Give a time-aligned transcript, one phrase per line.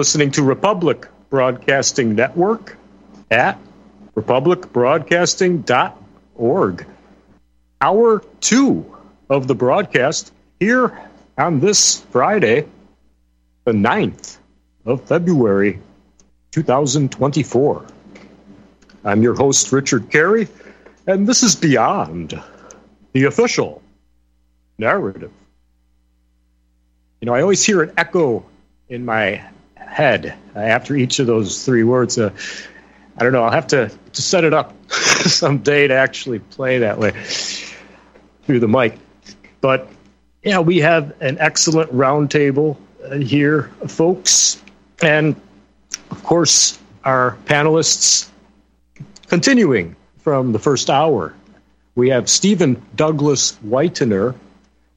[0.00, 2.78] listening to Republic Broadcasting Network
[3.30, 3.58] at
[4.16, 6.86] republicbroadcasting.org.
[7.82, 8.96] Hour two
[9.28, 10.98] of the broadcast here
[11.36, 12.66] on this Friday,
[13.66, 14.38] the 9th
[14.86, 15.78] of February,
[16.52, 17.86] 2024.
[19.04, 20.48] I'm your host, Richard Kary,
[21.06, 22.42] and this is Beyond
[23.12, 23.82] the Official
[24.78, 25.30] Narrative.
[27.20, 28.46] You know, I always hear an echo
[28.88, 29.44] in my
[29.90, 32.18] head after each of those three words.
[32.18, 32.30] Uh,
[33.16, 33.42] I don't know.
[33.42, 37.10] I'll have to, to set it up someday to actually play that way
[38.44, 38.98] through the mic.
[39.60, 39.88] But
[40.42, 44.62] yeah, we have an excellent roundtable uh, here, folks.
[45.02, 45.36] And
[46.10, 48.28] of course, our panelists
[49.26, 51.34] continuing from the first hour.
[51.94, 54.34] We have Steven Douglas Whitener.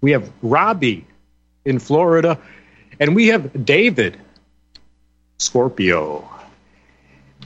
[0.02, 1.06] We have Robbie
[1.66, 2.40] in Florida.
[3.00, 4.18] And we have David
[5.44, 6.30] Scorpio.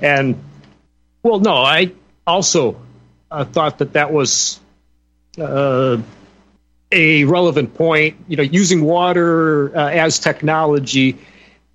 [0.02, 0.36] And,
[1.24, 1.92] well, no, I
[2.26, 2.80] also
[3.32, 4.60] uh, thought that that was
[5.40, 5.98] uh,
[6.92, 8.18] a relevant point.
[8.28, 11.18] You know, using water uh, as technology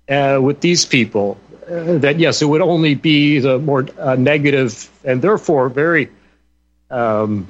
[0.09, 1.37] uh, with these people,
[1.69, 6.09] uh, that yes, it would only be the more uh, negative and therefore very
[6.89, 7.47] um,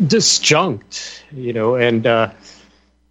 [0.00, 2.06] disjunct, you know, and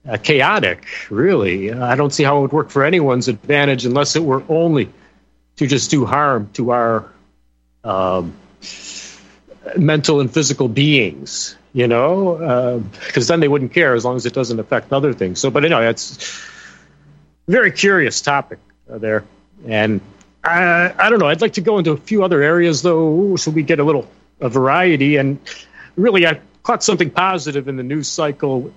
[0.07, 1.71] uh, chaotic, really.
[1.71, 4.89] I don't see how it would work for anyone's advantage unless it were only
[5.57, 7.11] to just do harm to our
[7.83, 8.35] um,
[9.77, 14.25] mental and physical beings, you know, because uh, then they wouldn't care as long as
[14.25, 15.39] it doesn't affect other things.
[15.39, 16.45] So, but anyway, it's
[17.47, 18.59] very curious topic
[18.91, 19.25] uh, there.
[19.67, 20.01] And
[20.43, 23.51] I, I don't know, I'd like to go into a few other areas, though, so
[23.51, 24.07] we get a little
[24.39, 25.15] a variety.
[25.15, 25.39] And
[25.95, 28.71] really, I caught something positive in the news cycle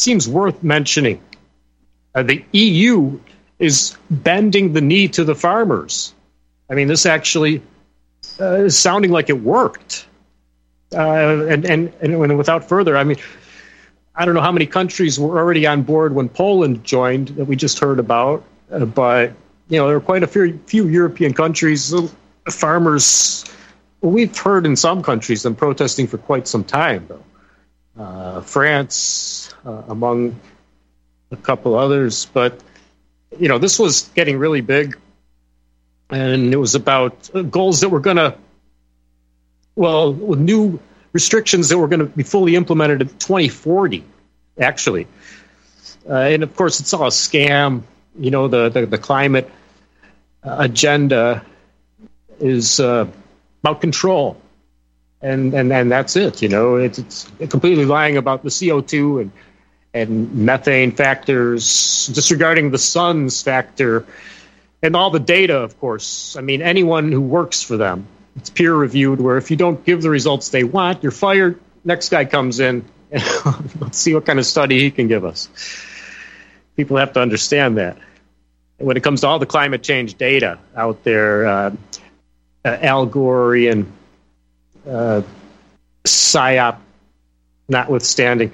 [0.00, 1.22] seems worth mentioning.
[2.14, 3.18] Uh, the EU
[3.58, 6.14] is bending the knee to the farmers.
[6.70, 7.62] I mean, this actually
[8.40, 10.06] uh, is sounding like it worked.
[10.92, 13.18] Uh, and, and, and without further, I mean,
[14.14, 17.54] I don't know how many countries were already on board when Poland joined that we
[17.54, 19.32] just heard about, uh, but
[19.68, 21.94] you know there are quite a few, few European countries.
[22.50, 23.44] Farmers,
[24.00, 28.02] we've heard in some countries them protesting for quite some time, though.
[28.02, 30.38] Uh, France, uh, among
[31.30, 32.26] a couple others.
[32.26, 32.60] But
[33.38, 34.98] you know, this was getting really big,
[36.10, 38.36] and it was about goals that were going to,
[39.76, 40.80] well, new
[41.12, 44.04] restrictions that were going to be fully implemented in 2040,
[44.60, 45.06] actually.
[46.08, 47.82] Uh, and of course, it's all a scam.
[48.18, 49.50] You know, the the, the climate
[50.42, 51.44] agenda
[52.40, 53.06] is uh,
[53.62, 54.40] about control
[55.22, 56.42] and and and that's it.
[56.42, 59.30] You know, it's, it's completely lying about the CO two and
[59.92, 64.06] and methane factors, disregarding the sun's factor,
[64.82, 65.58] and all the data.
[65.58, 68.06] Of course, I mean anyone who works for them,
[68.36, 69.20] it's peer reviewed.
[69.20, 71.60] Where if you don't give the results they want, you're fired.
[71.84, 72.84] Next guy comes in.
[73.10, 73.24] And
[73.80, 75.48] let's see what kind of study he can give us.
[76.76, 77.98] People have to understand that.
[78.78, 81.74] when it comes to all the climate change data out there, uh,
[82.64, 83.92] uh, Al Gore and
[84.88, 85.22] uh,
[86.04, 86.78] psyop
[87.68, 88.52] notwithstanding.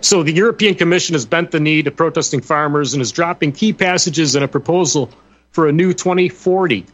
[0.00, 3.72] So the European Commission has bent the knee to protesting farmers and is dropping key
[3.72, 5.10] passages in a proposal
[5.50, 6.86] for a new 2040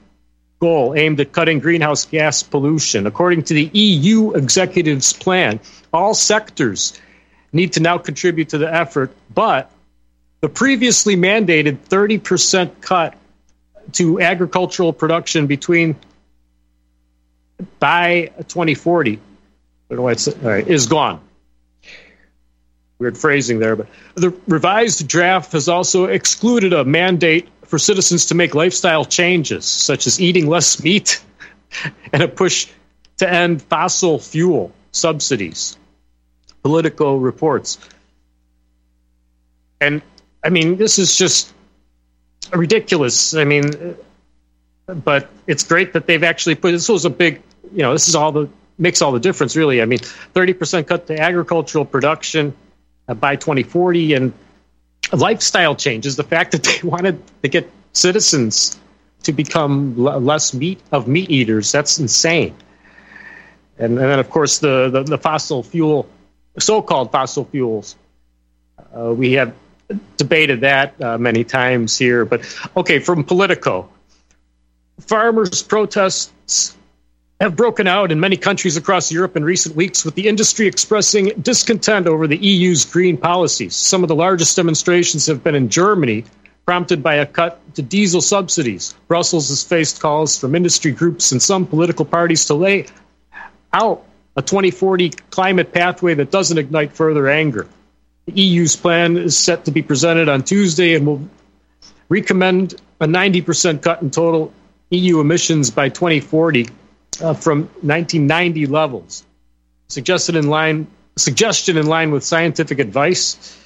[0.60, 3.06] goal aimed at cutting greenhouse gas pollution.
[3.06, 5.60] According to the EU executive's plan,
[5.92, 6.98] all sectors
[7.52, 9.70] need to now contribute to the effort, but
[10.40, 13.16] the previously mandated 30% cut
[13.92, 15.96] to agricultural production between
[17.78, 19.20] by 2040,
[19.90, 21.20] is gone.
[23.04, 28.34] Weird phrasing there, but the revised draft has also excluded a mandate for citizens to
[28.34, 31.22] make lifestyle changes, such as eating less meat
[32.14, 32.66] and a push
[33.18, 35.76] to end fossil fuel subsidies.
[36.62, 37.78] Political reports.
[39.82, 40.00] And
[40.42, 41.52] I mean, this is just
[42.54, 43.34] ridiculous.
[43.34, 43.98] I mean,
[44.86, 48.14] but it's great that they've actually put this was a big you know this is
[48.14, 48.48] all the
[48.78, 52.54] makes all the difference really i mean 30% cut to agricultural production
[53.06, 54.32] by 2040 and
[55.12, 58.78] lifestyle changes the fact that they wanted to get citizens
[59.22, 62.54] to become less meat of meat eaters that's insane.
[63.78, 66.08] And, and then of course the, the, the fossil fuel
[66.58, 67.96] so-called fossil fuels.
[68.96, 69.54] Uh, we have
[70.16, 72.44] debated that uh, many times here but
[72.76, 73.88] okay from politico.
[75.00, 76.76] Farmers' protests
[77.44, 81.26] have broken out in many countries across Europe in recent weeks, with the industry expressing
[81.42, 83.76] discontent over the EU's green policies.
[83.76, 86.24] Some of the largest demonstrations have been in Germany,
[86.64, 88.94] prompted by a cut to diesel subsidies.
[89.08, 92.86] Brussels has faced calls from industry groups and some political parties to lay
[93.74, 94.06] out
[94.36, 97.68] a 2040 climate pathway that doesn't ignite further anger.
[98.24, 101.28] The EU's plan is set to be presented on Tuesday and will
[102.08, 104.50] recommend a 90% cut in total
[104.88, 106.68] EU emissions by 2040
[107.20, 109.24] uh, from 1990 levels.
[109.88, 113.58] Suggested in line, suggestion in line with scientific advice.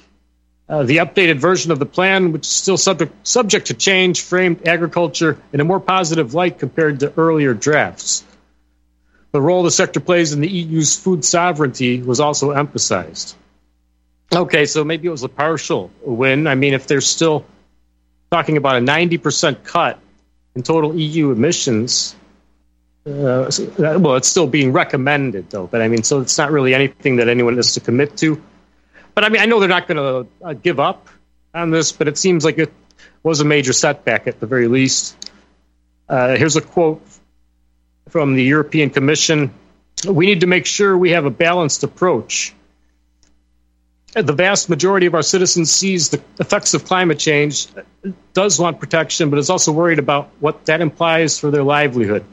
[0.67, 4.67] Uh, the updated version of the plan, which is still subject, subject to change, framed
[4.67, 8.23] agriculture in a more positive light compared to earlier drafts.
[9.31, 13.35] The role the sector plays in the EU's food sovereignty was also emphasized.
[14.33, 16.45] Okay, so maybe it was a partial win.
[16.45, 17.45] I mean, if they're still
[18.31, 19.99] talking about a 90% cut
[20.55, 22.15] in total EU emissions,
[23.05, 25.67] uh, well, it's still being recommended, though.
[25.67, 28.41] But I mean, so it's not really anything that anyone has to commit to.
[29.15, 31.07] But I mean, I know they're not going to uh, give up
[31.53, 32.71] on this, but it seems like it
[33.23, 35.15] was a major setback at the very least.
[36.07, 37.01] Uh, here's a quote
[38.09, 39.53] from the European Commission
[40.07, 42.53] We need to make sure we have a balanced approach.
[44.13, 47.67] The vast majority of our citizens sees the effects of climate change,
[48.33, 52.25] does want protection, but is also worried about what that implies for their livelihood.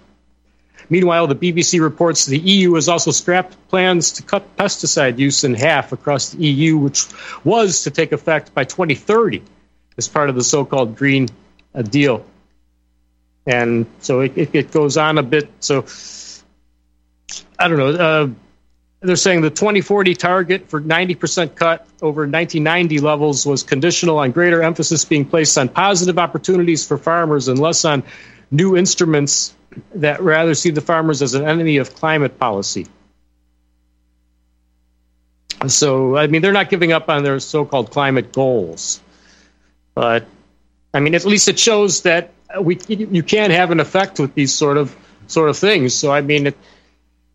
[0.89, 5.55] Meanwhile, the BBC reports the EU has also scrapped plans to cut pesticide use in
[5.55, 7.07] half across the EU, which
[7.45, 9.43] was to take effect by 2030
[9.99, 11.29] as part of the so called Green
[11.91, 12.25] Deal.
[13.47, 15.49] And so it, it, it, goes on a bit.
[15.61, 15.87] So
[17.59, 17.89] I don't know.
[17.89, 18.29] Uh,
[19.01, 24.63] they're saying the 2040 target for 90% cut over 1990 levels was conditional on greater
[24.63, 28.03] emphasis being placed on positive opportunities for farmers and less on
[28.51, 29.55] new instruments
[29.95, 32.87] that rather see the farmers as an enemy of climate policy.
[35.67, 39.01] So, I mean, they're not giving up on their so called climate goals.
[39.95, 40.27] But,
[40.93, 44.53] I mean, at least it shows that we you can have an effect with these
[44.55, 44.95] sort of
[45.27, 45.95] sort of things.
[45.95, 46.57] So, I mean, it,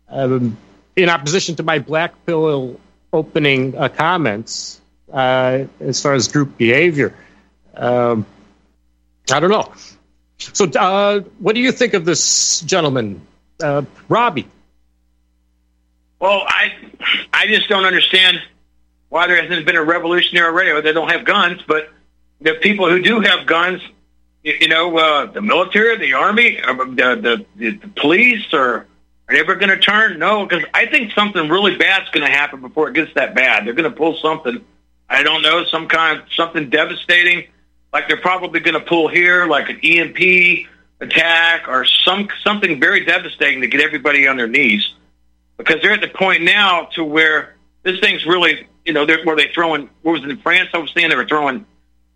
[0.08, 0.56] um,
[0.96, 2.80] in opposition to my black pill
[3.12, 4.80] opening uh, comments
[5.12, 7.14] uh, as far as group behavior,
[7.74, 8.24] um,
[9.30, 9.72] I don't know.
[10.52, 13.20] So, uh, what do you think of this gentleman,
[13.62, 14.46] uh, Robbie?
[16.18, 16.72] Well, I
[17.32, 18.40] I just don't understand
[19.08, 20.80] why there hasn't been a revolutionary already.
[20.80, 21.90] They don't have guns, but
[22.40, 23.82] the people who do have guns,
[24.42, 28.86] you, you know, uh, the military, the army, uh, the, the, the police, or
[29.28, 30.18] are ever going to turn?
[30.18, 33.66] No, because I think something really bad's going to happen before it gets that bad.
[33.66, 34.64] They're going to pull something.
[35.08, 37.48] I don't know, some kind something devastating
[37.92, 40.66] like they're probably going to pull here, like an EMP
[41.00, 44.94] attack or some something very devastating to get everybody on their knees,
[45.56, 49.36] because they're at the point now to where this thing's really, you know, they're, where
[49.36, 49.90] they throwing.
[50.02, 50.70] What was it in France?
[50.72, 51.66] I was seeing they were throwing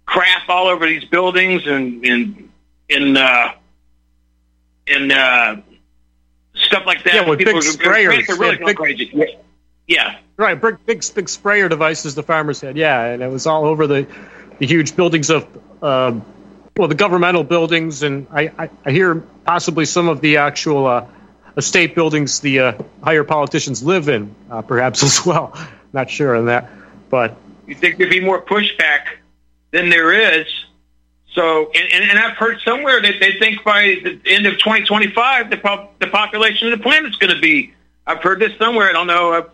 [0.07, 2.53] crap all over these buildings and in
[2.89, 3.53] in uh,
[4.87, 5.61] in uh,
[6.55, 7.15] stuff like that.
[7.15, 8.29] Yeah, with People big sprayers.
[8.29, 9.11] Are really yeah, big, crazy.
[9.13, 9.27] Yeah.
[9.87, 10.19] yeah.
[10.37, 12.77] Right, big, big big sprayer devices the farmers had.
[12.77, 14.07] Yeah, and it was all over the
[14.59, 15.47] the huge buildings of
[15.83, 16.21] uh,
[16.77, 21.07] well, the governmental buildings, and I, I, I, hear possibly some of the actual uh,
[21.57, 25.57] estate buildings the uh, higher politicians live in, uh, perhaps as well.
[25.93, 26.71] Not sure on that,
[27.09, 29.07] but you think there'd be more pushback
[29.71, 30.47] than there is.
[31.33, 35.89] So, and, and I've heard somewhere that they think by the end of 2025, the,
[36.01, 37.75] the population of the planet's going to be.
[38.07, 38.89] I've heard this somewhere.
[38.89, 39.49] I don't know, uh,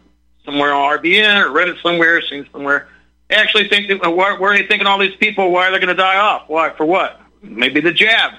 [0.44, 2.88] somewhere on RBN or read it somewhere, seen somewhere
[3.32, 5.50] actually think that, why, where are they thinking all these people?
[5.50, 6.48] Why are they going to die off?
[6.48, 6.70] Why?
[6.70, 7.20] For what?
[7.42, 8.32] Maybe the jab.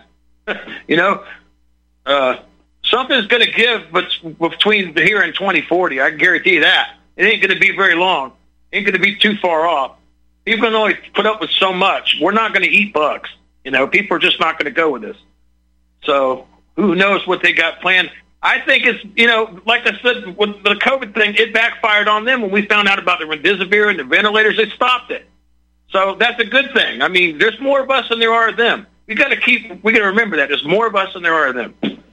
[0.88, 1.24] you know,
[2.06, 2.38] uh,
[2.84, 4.06] something's going to give but
[4.40, 6.02] between here and 2040.
[6.02, 6.98] I guarantee you that.
[7.16, 8.34] It ain't going to be very long.
[8.72, 9.98] Ain't going to be too far off.
[10.46, 12.18] People can only put up with so much.
[12.20, 13.30] We're not going to eat bugs.
[13.64, 15.18] You know, people are just not going to go with this.
[16.04, 18.12] So who knows what they got planned?
[18.44, 22.26] I think it's, you know, like I said, with the COVID thing, it backfired on
[22.26, 24.58] them when we found out about the remdesivir and the ventilators.
[24.58, 25.26] They stopped it.
[25.90, 27.02] So that's a good thing.
[27.02, 28.86] I mean, there's more of us than there are of them.
[29.08, 30.50] We got to keep, we got to remember that.
[30.50, 32.04] There's more of us than there are of them.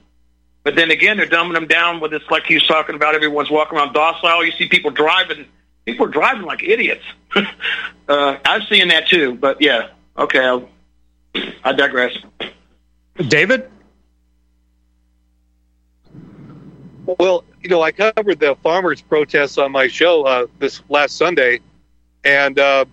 [0.63, 3.49] But then again, they're dumbing them down with this, like he was talking about, everyone's
[3.49, 4.45] walking around docile.
[4.45, 5.45] You see people driving,
[5.85, 7.03] people are driving like idiots.
[8.07, 10.69] uh, I've seen that too, but yeah, okay, I'll,
[11.63, 12.15] I digress.
[13.27, 13.69] David?
[17.19, 21.59] Well, you know, I covered the farmers' protests on my show uh, this last Sunday,
[22.23, 22.85] and uh,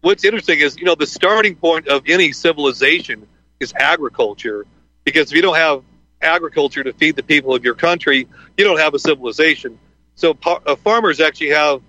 [0.00, 3.26] what's interesting is, you know, the starting point of any civilization
[3.60, 4.66] is agriculture,
[5.04, 5.82] because if you don't have
[6.20, 9.78] agriculture to feed the people of your country, you don't have a civilization.
[10.16, 11.80] So uh, farmers actually have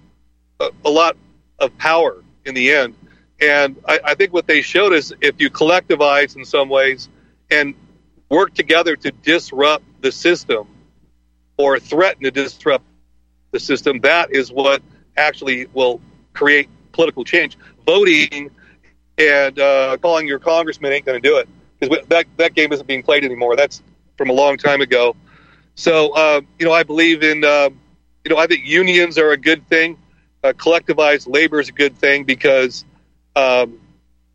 [0.60, 1.18] a, a, lot
[1.60, 2.96] of power in the end.
[3.42, 7.10] And I, I think what they showed is if you collectivize in some ways
[7.50, 7.74] and
[8.30, 10.68] work together to disrupt the system
[11.58, 12.86] or threaten to disrupt
[13.52, 14.82] the system, that is what
[15.18, 16.02] actually will
[16.34, 17.58] create political change.
[17.86, 18.52] Voting
[19.18, 21.48] and uh, calling your congressman ain't going to do it
[21.80, 23.56] because that that game isn't being played anymore.
[23.56, 23.82] That's
[24.18, 25.16] from a long time ago.
[25.76, 27.70] So uh, you know, I believe in uh,
[28.24, 29.98] you know, I think unions are a good thing.
[30.44, 32.84] Uh, collectivized labor is a good thing because
[33.36, 33.80] um,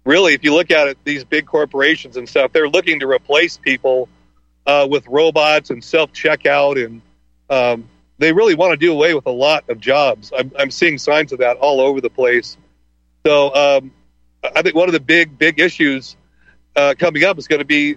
[0.04, 3.56] really, if you look at it, these big corporations and stuff, they're looking to replace
[3.56, 4.08] people
[4.66, 7.02] uh, with robots and self checkout, and
[7.50, 10.32] um, they really want to do away with a lot of jobs.
[10.37, 12.56] I'm, I'm seeing signs of that all over the place.
[13.25, 13.92] So um,
[14.54, 16.16] I think one of the big, big issues
[16.75, 17.96] uh, coming up is going to be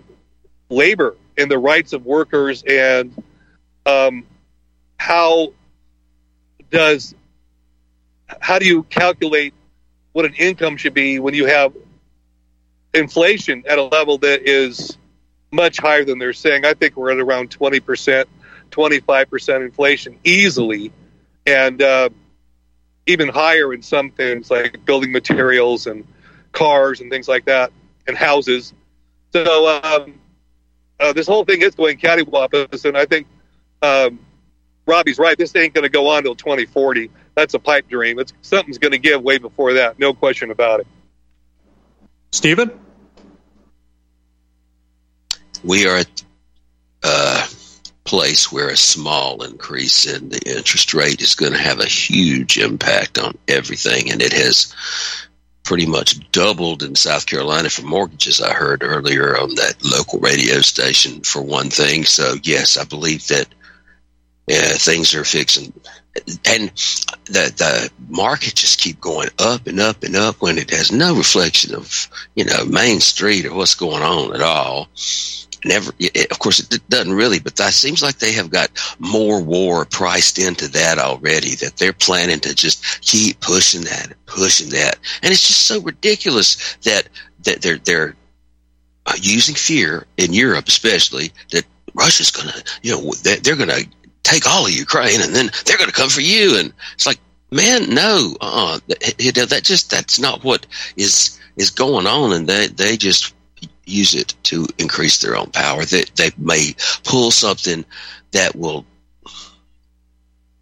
[0.69, 3.23] labor and the rights of workers and
[3.85, 4.25] um,
[4.97, 5.53] how
[6.69, 7.15] does
[8.39, 9.53] how do you calculate
[10.11, 11.73] what an income should be when you have
[12.93, 14.97] inflation at a level that is
[15.51, 16.65] much higher than they're saying.
[16.65, 18.25] I think we're at around 20%,
[18.71, 20.91] 25% inflation easily,
[21.45, 22.09] and uh,
[23.05, 26.05] even higher in some things like building materials and
[26.51, 27.71] cars and things like that,
[28.07, 28.73] and houses.
[29.33, 30.19] So um,
[30.99, 33.27] uh, this whole thing is going cattywampus, and I think
[33.81, 34.19] um,
[34.85, 35.37] Robbie's right.
[35.37, 37.11] This ain't going to go on till 2040.
[37.35, 38.19] That's a pipe dream.
[38.19, 39.99] It's, something's going to give way before that.
[39.99, 40.87] No question about it.
[42.31, 42.71] Steven?
[45.63, 46.23] We are at
[47.03, 47.43] a
[48.03, 52.57] place where a small increase in the interest rate is going to have a huge
[52.57, 54.73] impact on everything, and it has
[55.63, 58.41] pretty much doubled in South Carolina for mortgages.
[58.41, 62.05] I heard earlier on that local radio station for one thing.
[62.05, 63.47] So yes, I believe that
[64.47, 65.71] yeah, things are fixing,
[66.47, 66.71] and
[67.25, 71.15] the the market just keep going up and up and up when it has no
[71.15, 74.89] reflection of you know Main Street or what's going on at all.
[75.65, 75.91] Never,
[76.31, 80.39] of course, it doesn't really, but that seems like they have got more war priced
[80.39, 81.55] into that already.
[81.55, 85.81] That they're planning to just keep pushing that, and pushing that, and it's just so
[85.81, 87.09] ridiculous that
[87.43, 88.15] that they're they're
[89.05, 93.87] uh, using fear in Europe, especially that Russia's going to, you know, they're going to
[94.23, 96.59] take all of Ukraine and then they're going to come for you.
[96.59, 97.19] And it's like,
[97.51, 102.33] man, no, uh, that just, that's not what is, is going on.
[102.33, 103.33] And they, they just
[103.89, 105.85] use it to increase their own power.
[105.85, 107.85] They, they may pull something
[108.31, 108.85] that will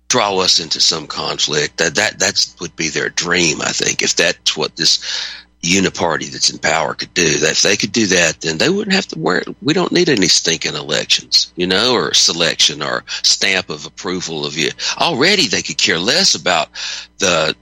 [0.07, 1.77] draw us into some conflict.
[1.77, 3.61] That, that, that's would be their dream.
[3.61, 4.99] I think if that's what this
[5.63, 7.39] uniparty that's in power could do.
[7.39, 9.43] That if they could do that, then they wouldn't have to wear.
[9.61, 14.57] We don't need any stinking elections, you know, or selection or stamp of approval of
[14.57, 14.69] you.
[14.97, 16.69] Already, they could care less about
[17.17, 17.55] the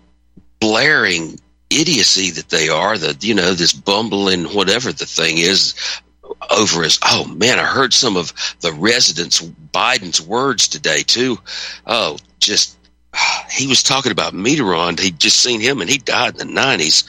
[0.59, 2.97] blaring idiocy that they are.
[2.97, 5.73] The you know this bumbling whatever the thing is
[6.49, 9.41] over as oh man, I heard some of the residents
[9.73, 11.37] Biden's words today too.
[11.85, 12.77] Oh, just
[13.49, 14.99] he was talking about Mitterrand.
[14.99, 17.03] He'd just seen him, and he died in the nineties.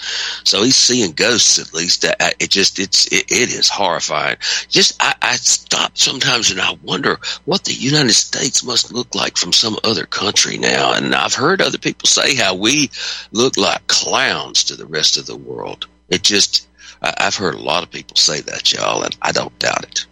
[0.44, 2.04] So he's seeing ghosts at least.
[2.04, 4.36] Uh, uh, it just it's it, it is horrifying.
[4.68, 9.36] Just I, I stop sometimes and I wonder what the United States must look like
[9.36, 10.92] from some other country now.
[10.92, 12.90] And I've heard other people say how we
[13.32, 15.86] look like clowns to the rest of the world.
[16.08, 16.68] It just
[17.02, 20.06] I, I've heard a lot of people say that, y'all, and I don't doubt it.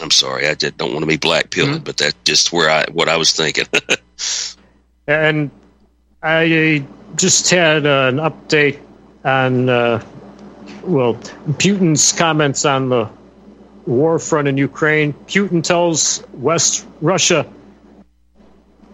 [0.00, 1.84] I'm sorry, I just don't want to be black pilling, mm-hmm.
[1.84, 3.66] but that's just where I what I was thinking.
[5.06, 5.50] and
[6.22, 6.84] I
[7.16, 8.80] just had an update
[9.24, 10.04] on uh,
[10.82, 13.10] well Putin's comments on the
[13.86, 15.12] war front in Ukraine.
[15.12, 17.46] Putin tells West Russia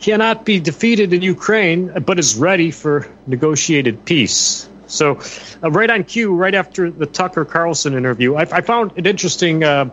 [0.00, 4.68] cannot be defeated in Ukraine, but is ready for negotiated peace.
[4.86, 5.20] So,
[5.62, 9.64] uh, right on cue, right after the Tucker Carlson interview, I, I found it interesting,
[9.64, 9.90] uh,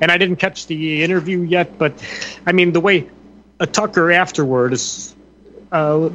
[0.00, 1.94] and I didn't catch the interview yet, but
[2.46, 3.08] I mean, the way
[3.58, 5.14] a Tucker afterward is
[5.72, 6.10] uh,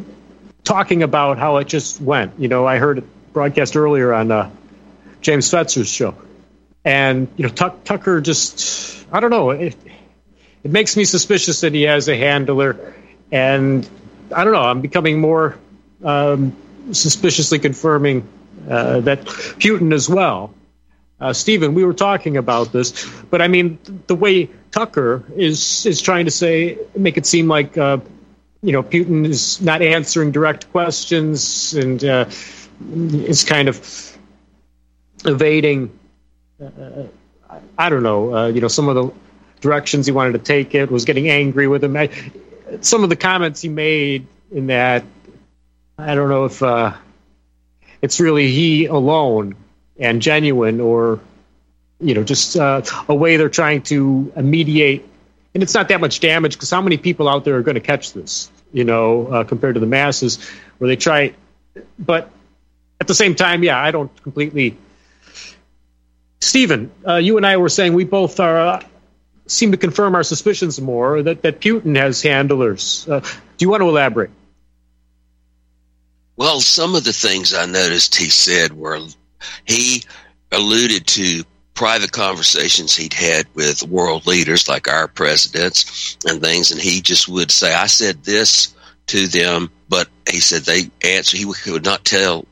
[0.63, 2.39] talking about how it just went.
[2.39, 4.51] You know, I heard it broadcast earlier on uh,
[5.21, 6.15] James Fetzer's show,
[6.85, 9.75] and you know, Tuck, Tucker just, I don't know, it,
[10.63, 12.93] it makes me suspicious that he has a handler,
[13.31, 13.89] and
[14.31, 15.57] I don't know, I'm becoming more.
[16.03, 16.55] Um,
[16.91, 18.27] suspiciously confirming
[18.69, 20.53] uh, that Putin as well.
[21.19, 23.77] Uh, Steven, we were talking about this, but I mean,
[24.07, 27.97] the way Tucker is is trying to say, make it seem like uh,
[28.61, 32.25] you know Putin is not answering direct questions and uh,
[32.93, 34.17] is kind of
[35.25, 35.91] evading
[36.61, 37.03] uh,
[37.77, 39.11] I don't know, uh, you know, some of the
[39.61, 41.95] directions he wanted to take it, was getting angry with him.
[41.97, 42.09] I,
[42.81, 45.03] some of the comments he made in that,
[45.99, 46.93] I don't know if uh,
[48.01, 49.55] it's really he alone
[49.99, 51.19] and genuine or,
[51.99, 55.05] you know, just uh, a way they're trying to mediate.
[55.53, 57.81] And it's not that much damage because how many people out there are going to
[57.81, 60.39] catch this, you know, uh, compared to the masses
[60.77, 61.33] where they try.
[61.97, 62.31] But
[63.01, 64.77] at the same time, yeah, I don't completely.
[66.39, 68.83] Steven, uh, you and I were saying we both are uh,
[69.47, 73.05] seem to confirm our suspicions more that, that Putin has handlers.
[73.09, 74.29] Uh, do you want to elaborate?
[76.39, 78.97] Well, some of the things I noticed he said were
[79.65, 80.03] he
[80.53, 81.43] alluded to
[81.73, 87.27] private conversations he'd had with world leaders like our presidents and things, and he just
[87.27, 88.73] would say, I said this
[89.07, 91.39] to them, but he said they answered.
[91.39, 92.45] He would not tell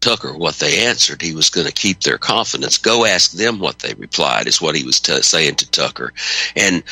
[0.00, 1.20] Tucker what they answered.
[1.20, 2.78] He was going to keep their confidence.
[2.78, 6.14] Go ask them what they replied, is what he was t- saying to Tucker.
[6.56, 6.82] And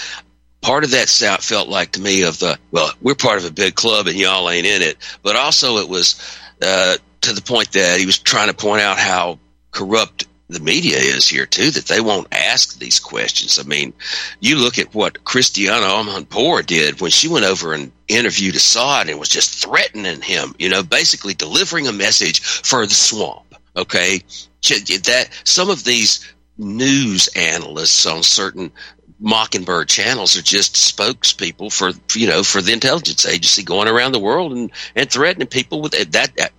[0.60, 3.52] part of that sound felt like to me of the, well, we're part of a
[3.52, 4.96] big club and y'all ain't in it.
[5.22, 8.98] But also it was uh, to the point that he was trying to point out
[8.98, 9.38] how
[9.70, 13.58] corrupt the media is here too that they won't ask these questions.
[13.58, 13.92] I mean,
[14.40, 19.20] you look at what Christiane Amanpour did when she went over and interviewed Assad and
[19.20, 23.44] was just threatening him, you know, basically delivering a message for the swamp.
[23.76, 24.22] Okay,
[24.62, 28.72] that some of these news analysts on certain
[29.20, 34.18] Mockingbird channels are just spokespeople for you know for the intelligence agency going around the
[34.18, 36.52] world and, and threatening people with that.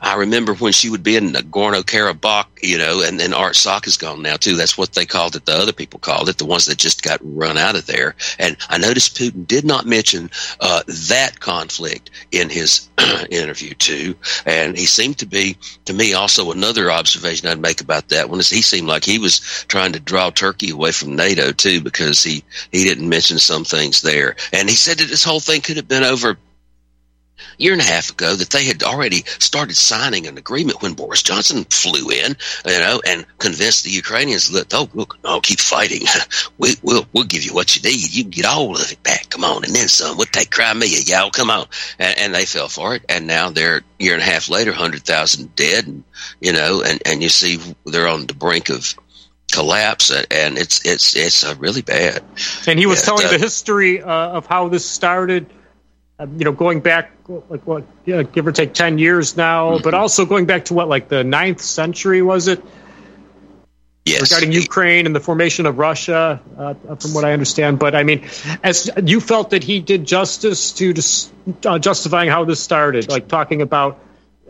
[0.00, 3.96] I remember when she would be in Nagorno Karabakh, you know, and then Artsakh is
[3.96, 4.56] gone now too.
[4.56, 5.46] That's what they called it.
[5.46, 8.16] The other people called it the ones that just got run out of there.
[8.38, 12.88] And I noticed Putin did not mention uh, that conflict in his
[13.30, 14.16] interview too.
[14.44, 18.40] And he seemed to be, to me, also another observation I'd make about that one
[18.40, 22.22] is he seemed like he was trying to draw Turkey away from NATO too because
[22.22, 25.76] he he didn't mention some things there, and he said that this whole thing could
[25.76, 26.38] have been over
[27.58, 31.22] year and a half ago that they had already started signing an agreement when Boris
[31.22, 36.02] Johnson flew in, you know, and convinced the Ukrainians that oh look, no, keep fighting.
[36.58, 38.14] We, will we'll give you what you need.
[38.14, 39.30] You can get all of it back.
[39.30, 40.16] Come on, and then some.
[40.16, 41.00] We'll take Crimea.
[41.06, 41.66] Y'all come on,
[41.98, 43.04] and, and they fell for it.
[43.08, 46.04] And now they're year and a half later, hundred thousand dead, and
[46.40, 48.94] you know, and and you see they're on the brink of
[49.52, 52.22] collapse, and it's it's it's uh, really bad.
[52.66, 55.46] And he was yeah, telling uh, the history uh, of how this started.
[56.18, 57.12] Uh, you know, going back
[57.48, 59.82] like what, yeah, give or take ten years now, mm-hmm.
[59.82, 62.62] but also going back to what, like the ninth century, was it?
[64.04, 64.22] Yes.
[64.22, 67.78] Regarding Ukraine and the formation of Russia, uh, from what I understand.
[67.78, 68.28] But I mean,
[68.62, 71.32] as you felt that he did justice to just,
[71.64, 74.00] uh, justifying how this started, like talking about,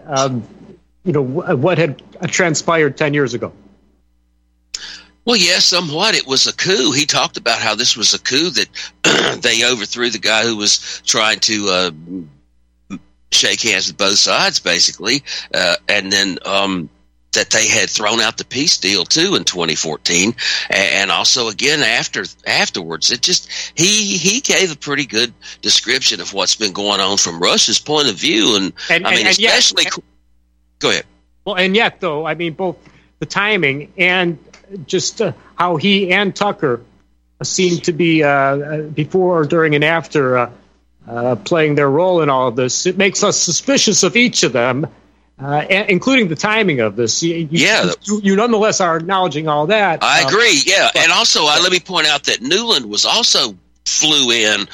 [0.06, 0.42] um,
[1.04, 3.52] you know, what had transpired ten years ago.
[5.24, 6.16] Well, yes, yeah, somewhat.
[6.16, 6.92] It was a coup.
[6.92, 11.00] He talked about how this was a coup that they overthrew the guy who was
[11.06, 12.96] trying to uh,
[13.30, 15.22] shake hands with both sides, basically,
[15.54, 16.90] uh, and then um,
[17.32, 20.35] that they had thrown out the peace deal too in 2014,
[20.70, 23.12] and also again after afterwards.
[23.12, 27.40] It just he he gave a pretty good description of what's been going on from
[27.40, 29.85] Russia's point of view, and, and I mean, and, and especially.
[29.85, 29.98] Yet,
[30.80, 31.04] go ahead.
[31.44, 32.76] Well, and yet though, I mean, both
[33.18, 34.37] the timing and
[34.87, 36.82] just uh, how he and Tucker
[37.42, 40.50] seem to be uh, before, or during, and after uh,
[41.06, 42.87] uh, playing their role in all of this.
[42.87, 44.87] It makes us suspicious of each of them,
[45.38, 47.22] uh, including the timing of this.
[47.22, 50.02] You, yeah, you, you, nonetheless are acknowledging all that.
[50.02, 50.61] I agree.
[50.64, 54.68] Yeah, but, and also let me point out that Nuland was also flew in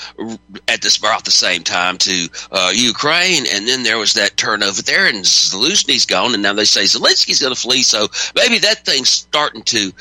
[0.69, 4.83] at this about the same time to uh, Ukraine, and then there was that turnover
[4.83, 7.83] there, and Zelensky's gone, and now they say Zelensky's going to flee.
[7.83, 9.93] So maybe that thing's starting to.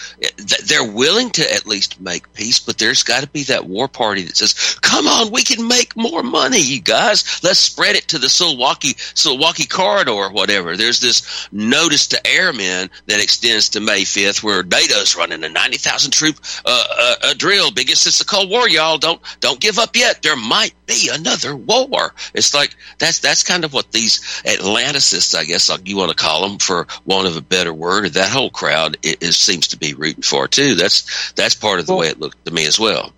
[0.66, 4.24] They're willing to at least make peace, but there's got to be that war party
[4.24, 7.42] that says, "Come on, we can make more money, you guys.
[7.44, 12.90] Let's spread it to the Suwalki Suwalki corridor, or whatever." There's this notice to airmen
[13.06, 18.04] that extends to May 5th, where NATO's running a 90,000 troop uh, uh, drill, biggest
[18.04, 20.22] since the Cold War, y'all don't don't give up yet.
[20.22, 22.14] There might be another war.
[22.34, 26.48] It's like that's that's kind of what these Atlanticists, I guess you want to call
[26.48, 29.94] them, for want of a better word, that whole crowd it, it seems to be
[29.94, 30.76] rooting for too.
[30.76, 33.12] That's that's part of the well, way it looked to me as well.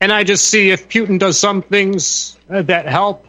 [0.00, 3.26] And I just see if Putin does some things uh, that help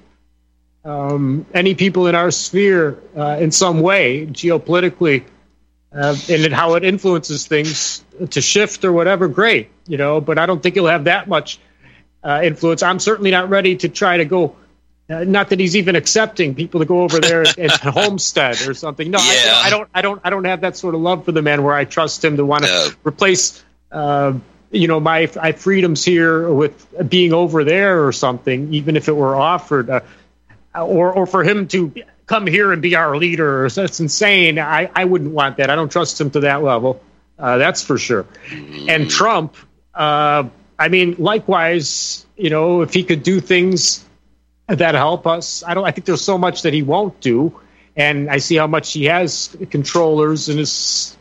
[0.84, 5.24] um, any people in our sphere uh, in some way geopolitically
[5.96, 10.20] uh, and how it influences things to shift or whatever, great, you know.
[10.22, 11.60] But I don't think he'll have that much
[12.24, 12.82] uh, influence.
[12.84, 14.56] I'm certainly not ready to try to go
[15.10, 19.12] Uh, not that he's even accepting people to go over there and homestead or something.
[19.12, 19.52] No, Yeah.
[19.64, 19.90] I, I don't.
[19.94, 20.22] I don't.
[20.24, 22.46] I don't have that sort of love for the man where I trust him to
[22.46, 22.90] want to No.
[23.04, 24.32] replace, uh,
[24.72, 26.74] you know, my, my freedoms here with
[27.10, 30.00] being over there or something, even if it were offered, uh,
[30.74, 31.92] or or for him to
[32.34, 33.70] come here and be our leader.
[33.70, 34.58] That's insane.
[34.58, 35.70] I, I wouldn't want that.
[35.70, 37.00] I don't trust him to that level.
[37.38, 38.26] Uh, that's for sure.
[38.52, 39.56] And Trump,
[39.94, 40.46] uh,
[40.80, 44.04] I mean, likewise, you know, if he could do things
[44.68, 45.86] that help us, I don't.
[45.86, 47.60] I think there's so much that he won't do,
[47.96, 51.16] and I see how much he has controllers and is,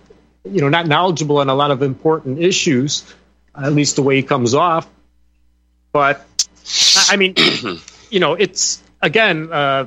[0.45, 3.05] you know, not knowledgeable on a lot of important issues,
[3.55, 4.89] at least the way he comes off.
[5.93, 6.25] But
[6.97, 7.35] I I mean,
[8.11, 9.87] you know, it's again uh,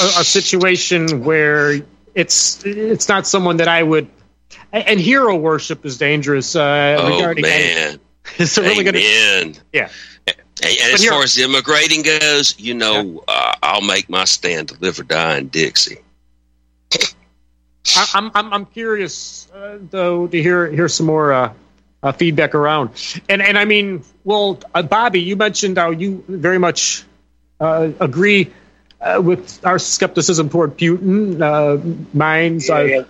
[0.00, 1.80] a, a situation where
[2.14, 4.08] it's it's not someone that I would.
[4.72, 6.56] And hero worship is dangerous.
[6.56, 8.00] Uh, Oh regarding man,
[8.38, 9.56] it's really amen.
[9.72, 9.88] yeah.
[10.26, 14.78] And, and as far as immigrating goes, you know, uh, I'll make my stand to
[14.80, 15.98] live or die in Dixie.
[17.96, 21.52] I, I'm I'm I'm curious uh, though to hear hear some more uh,
[22.02, 22.90] uh, feedback around,
[23.28, 27.04] and and I mean, well, uh, Bobby, you mentioned how you very much
[27.60, 28.52] uh, agree
[29.04, 31.40] uh, with our skepticism toward Putin.
[31.40, 33.02] Uh, mine's uh, Yeah,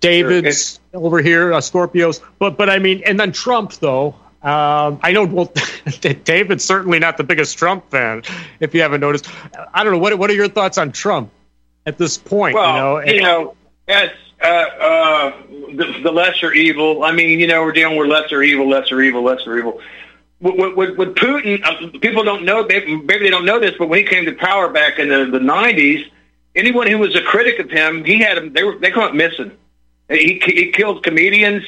[0.00, 4.16] David's over here, uh, Scorpios, but but I mean, and then Trump though.
[4.42, 5.24] Um, I know.
[5.24, 5.52] Well,
[6.24, 8.22] David's certainly not the biggest Trump fan.
[8.58, 9.28] If you haven't noticed,
[9.72, 9.98] I don't know.
[9.98, 11.30] What what are your thoughts on Trump
[11.86, 12.54] at this point?
[12.54, 17.04] Well, you know, and- that's uh, uh, the, the lesser evil.
[17.04, 19.80] I mean, you know, we're dealing with lesser evil, lesser evil, lesser evil.
[20.42, 22.66] With, with, with Putin, uh, people don't know.
[22.66, 25.38] Maybe, they don't know this, but when he came to power back in the, the
[25.38, 26.04] '90s,
[26.56, 28.52] anyone who was a critic of him, he had them.
[28.52, 29.52] They were they come up missing.
[30.08, 31.62] He he killed comedians.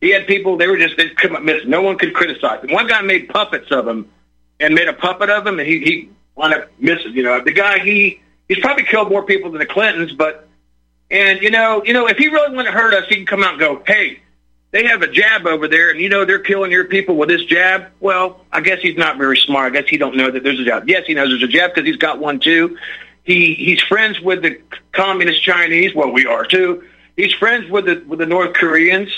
[0.00, 0.56] He had people.
[0.56, 1.68] They were just they come up missing.
[1.68, 2.72] No one could criticize him.
[2.72, 4.10] One guy made puppets of him
[4.58, 7.12] and made a puppet of him, and he he wound up missing.
[7.12, 10.48] You know, the guy he he's probably killed more people than the Clintons, but
[11.10, 13.42] and you know, you know, if he really wanted to hurt us, he can come
[13.42, 14.20] out and go, "Hey,
[14.74, 17.44] they have a jab over there, and you know they're killing your people with this
[17.44, 19.72] jab." Well, I guess he's not very smart.
[19.72, 20.88] I guess he don't know that there's a jab.
[20.88, 22.76] Yes, he knows there's a jab because he's got one too.
[23.22, 24.60] He he's friends with the
[24.92, 25.94] communist Chinese.
[25.94, 26.82] Well, we are too.
[27.16, 29.08] He's friends with the with the North Koreans.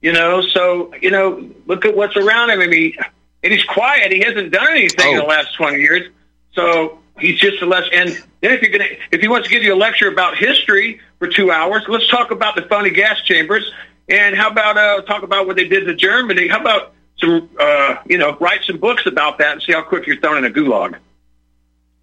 [0.00, 2.60] You know, so you know, look at what's around him.
[2.60, 2.94] I mean,
[3.42, 4.10] and he's quiet.
[4.10, 5.28] He hasn't done anything in the Oh.
[5.28, 6.08] last twenty years.
[6.54, 7.84] So he's just a less.
[7.92, 8.08] And
[8.40, 11.28] then if you're gonna, if he wants to give you a lecture about history for
[11.28, 13.70] two hours, let's talk about the phony gas chambers.
[14.08, 16.48] And how about uh, talk about what they did to Germany?
[16.48, 20.06] How about some, uh, you know, write some books about that and see how quick
[20.06, 20.96] you're thrown in a gulag.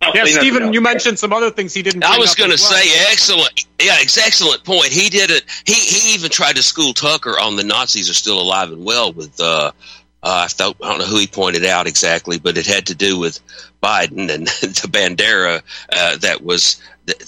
[0.01, 0.73] I'll Yeah, say Steven, else.
[0.73, 2.03] you mentioned some other things he didn't.
[2.03, 2.71] I was going to as well.
[2.71, 3.65] say excellent.
[3.79, 4.87] Yeah, it's excellent point.
[4.87, 5.43] He did it.
[5.65, 9.13] He he even tried to school Tucker on the Nazis are still alive and well
[9.13, 9.39] with.
[9.39, 9.71] Uh,
[10.23, 12.95] uh, I, thought, I don't know who he pointed out exactly, but it had to
[12.95, 13.39] do with
[13.81, 16.81] Biden and the Bandera uh, that was,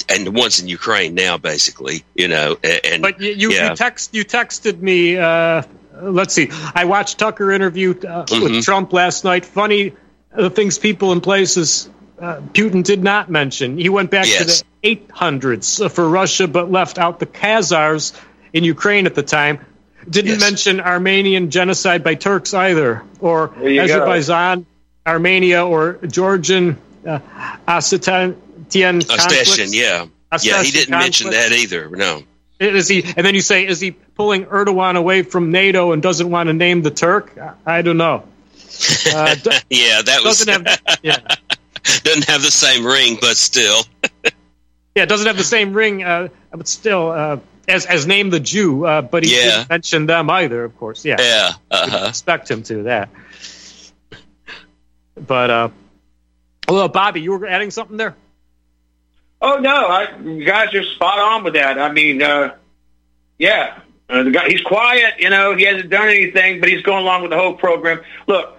[0.09, 2.03] and the ones in Ukraine now, basically.
[2.15, 3.71] You know, and But you you, Yeah.
[3.71, 5.17] you text you texted me.
[5.17, 5.63] Uh,
[6.01, 6.49] let's see.
[6.75, 8.43] I watched Tucker interview uh, Mhm.
[8.43, 9.45] with Trump last night.
[9.45, 9.93] Funny
[10.35, 13.77] the things people in places uh, Putin did not mention.
[13.77, 18.13] He went back to the 800s for Russia, but left out the Khazars
[18.53, 19.59] in Ukraine at the time.
[20.09, 20.41] Didn't Yes.
[20.41, 23.83] mention Armenian genocide by Turks either, or you go.
[23.83, 24.65] Azerbaijan,
[25.05, 27.19] Armenia, or Georgian uh,
[27.67, 28.35] Ossetian
[28.73, 30.05] yeah,
[30.41, 30.63] yeah.
[30.63, 31.89] He didn't mention that either.
[31.89, 32.23] No.
[32.59, 33.03] Is he?
[33.03, 36.53] And then you say, is he pulling Erdogan away from NATO and doesn't want to
[36.53, 37.37] name the Turk?
[37.37, 38.23] I, I don't know.
[39.13, 39.35] Uh,
[39.69, 41.17] Yeah, that was doesn't have yeah,
[42.03, 43.83] doesn't have the same ring, but still.
[44.95, 47.37] yeah, it doesn't have the same ring, uh, but still, uh,
[47.67, 48.85] as as name the Jew.
[48.85, 49.41] Uh, but he Yeah.
[49.57, 51.05] didn't mention them either, of course.
[51.05, 51.51] Yeah, Yeah.
[51.71, 52.05] uh-huh.
[52.09, 53.09] expect him to that.
[55.15, 55.69] But uh,
[56.67, 58.15] well, Bobby, you were adding something there.
[59.41, 61.77] Oh no, I, you guys are spot on with that.
[61.77, 62.55] I mean, uh,
[63.37, 65.15] yeah, uh, the guy he's quiet.
[65.19, 68.01] You know, he hasn't done anything, but he's going along with the whole program.
[68.25, 68.57] Look,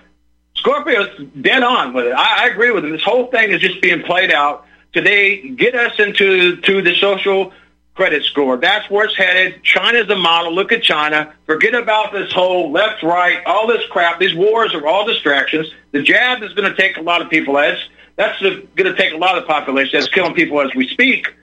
[0.56, 1.08] Scorpio's
[1.40, 2.12] dead on with it.
[2.12, 2.92] I, I agree with him.
[2.92, 5.48] This whole thing is just being played out today.
[5.48, 7.52] Get us into to the social
[7.94, 8.56] credit score.
[8.56, 9.62] That's where it's headed.
[9.62, 10.52] China's the model.
[10.52, 11.32] Look at China.
[11.46, 14.18] Forget about this whole left, right, all this crap.
[14.18, 15.68] These wars are all distractions.
[15.92, 17.54] The jab is going to take a lot of people.
[17.54, 17.80] That's
[18.16, 19.98] that's going to take a lot of the population.
[19.98, 21.34] That's killing people as we speak.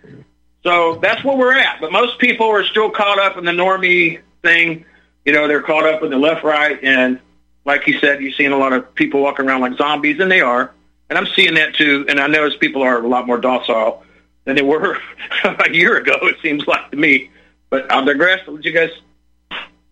[0.63, 1.81] So that's where we're at.
[1.81, 4.85] But most people are still caught up in the normie thing.
[5.25, 7.19] You know, they're caught up in the left, right, and
[7.65, 10.41] like you said, you're seeing a lot of people walking around like zombies, and they
[10.41, 10.73] are.
[11.09, 12.05] And I'm seeing that too.
[12.07, 14.00] And I notice people are a lot more docile
[14.45, 14.97] than they were
[15.43, 16.17] a year ago.
[16.23, 17.30] It seems like to me.
[17.69, 18.41] But I'll digress.
[18.47, 18.91] I'll let you guys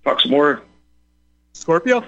[0.03, 0.61] talk some more.
[1.53, 2.03] Scorpio.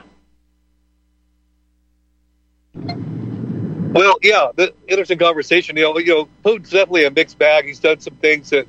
[2.74, 5.76] Well, yeah, the interesting conversation.
[5.76, 7.66] You know, you know, Putin's definitely a mixed bag.
[7.66, 8.66] He's done some things that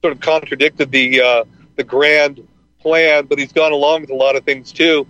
[0.00, 1.44] sort of contradicted the uh,
[1.76, 2.46] the grand
[2.78, 5.06] plan, but he's gone along with a lot of things too.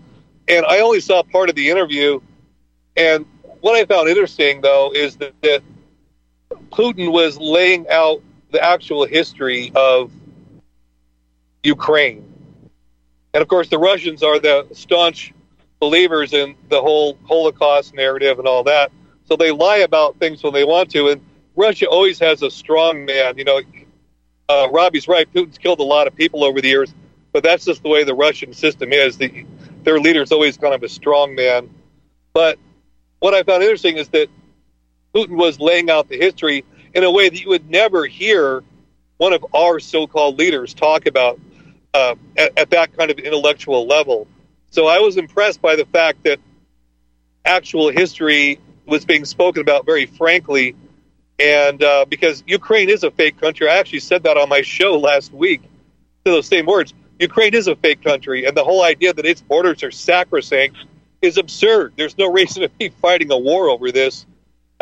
[0.49, 2.21] And I only saw part of the interview,
[2.97, 3.27] and
[3.61, 5.63] what I found interesting though is that, that
[6.71, 10.11] Putin was laying out the actual history of
[11.63, 12.25] Ukraine,
[13.35, 15.33] and of course the Russians are the staunch
[15.83, 18.93] believers in the whole Holocaust narrative and all that.
[19.25, 21.09] So they lie about things when they want to.
[21.09, 21.21] And
[21.57, 23.37] Russia always has a strong man.
[23.37, 23.61] You know,
[24.49, 25.27] uh, Robbie's right.
[25.33, 26.95] Putin's killed a lot of people over the years,
[27.33, 29.17] but that's just the way the Russian system is.
[29.19, 29.45] The,
[29.83, 31.69] their leader's always kind of a strong man.
[32.33, 32.61] But
[33.19, 34.29] what I found interesting is that
[35.15, 38.63] Putin was laying out the history in a way that you would never hear
[39.19, 41.39] one of our so-called leaders talk about
[41.95, 44.27] uh, at, at that kind of intellectual level.
[44.71, 46.41] So I was impressed by the fact that
[47.45, 50.75] actual history was being spoken about very frankly.
[51.39, 54.99] And uh, because Ukraine is a fake country, I actually said that on my show
[54.99, 55.63] last week
[56.25, 56.95] to those same words.
[57.19, 60.77] Ukraine is a fake country, and the whole idea that its borders are sacrosanct
[61.21, 61.93] is absurd.
[61.97, 64.27] There's no reason to be fighting a war over this.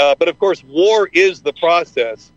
[0.01, 2.33] Uh, but of course, war is the process.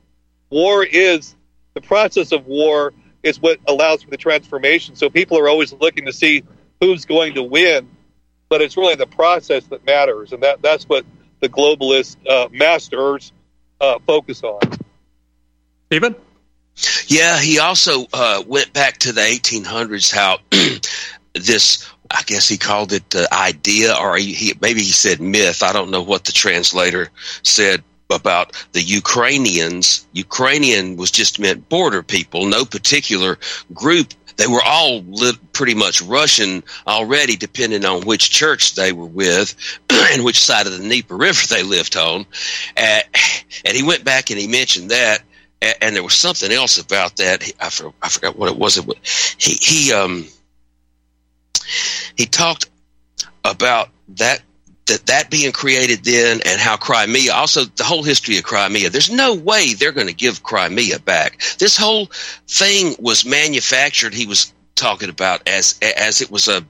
[0.49, 1.33] War is
[1.75, 4.97] the process of war is what allows for the transformation.
[4.97, 6.43] So people are always looking to see
[6.81, 7.89] who's going to win,
[8.49, 11.05] but it's really the process that matters, and that that's what
[11.39, 13.31] the globalist uh, masters
[13.79, 14.59] uh, focus on.
[15.85, 16.15] Steven.
[17.07, 20.13] Yeah, he also uh, went back to the 1800s.
[20.13, 20.39] How
[21.33, 25.63] this, I guess he called it the idea, or he, he, maybe he said myth.
[25.63, 27.09] I don't know what the translator
[27.41, 30.05] said about the Ukrainians.
[30.13, 33.39] Ukrainian was just meant border people, no particular
[33.73, 39.05] group they were all li- pretty much Russian already, depending on which church they were
[39.05, 39.55] with
[39.89, 42.25] and which side of the Dnieper River they lived on.
[42.75, 43.01] Uh,
[43.65, 45.21] and he went back and he mentioned that.
[45.81, 47.49] And there was something else about that.
[47.61, 48.75] I, for, I forgot what it was.
[49.37, 50.27] He he um
[52.17, 52.69] he talked
[53.43, 54.41] about that
[54.85, 58.89] that that being created then and how Crimea also the whole history of Crimea.
[58.89, 61.41] There's no way they're going to give Crimea back.
[61.57, 62.07] This whole
[62.47, 66.65] thing was manufactured he was talking about as as it was a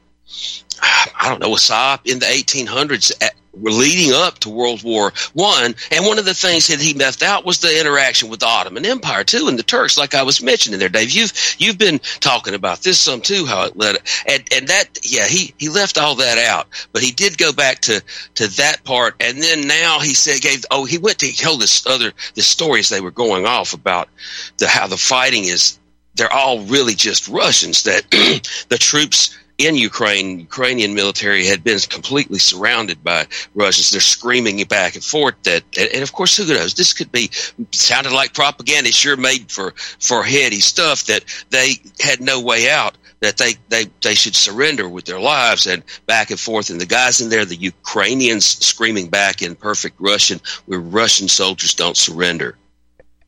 [0.81, 5.75] I don't know a sop in the 1800s were leading up to World War One,
[5.91, 8.85] and one of the things that he left out was the interaction with the Ottoman
[8.85, 11.11] Empire too, and the Turks, like I was mentioning there, Dave.
[11.11, 15.27] You've you've been talking about this some too, how it led, and and that yeah,
[15.27, 18.01] he he left all that out, but he did go back to
[18.35, 21.85] to that part, and then now he said gave oh he went to tell this
[21.85, 24.09] other the stories they were going off about
[24.57, 25.79] the how the fighting is
[26.15, 28.03] they're all really just Russians that
[28.69, 33.91] the troops in Ukraine, Ukrainian military had been completely surrounded by Russians.
[33.91, 36.73] They're screaming back and forth that, and of course, who knows?
[36.73, 37.29] This could be
[37.71, 38.89] sounded like propaganda.
[38.89, 42.97] It's sure made for for heady stuff that they had no way out.
[43.19, 46.69] That they, they, they should surrender with their lives and back and forth.
[46.69, 51.73] And the guys in there, the Ukrainians screaming back in perfect Russian, where Russian soldiers
[51.73, 52.57] don't surrender.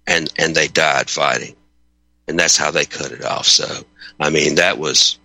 [0.05, 1.55] And, and they died fighting.
[2.27, 3.45] And that's how they cut it off.
[3.45, 3.67] So,
[4.19, 5.17] I mean, that was,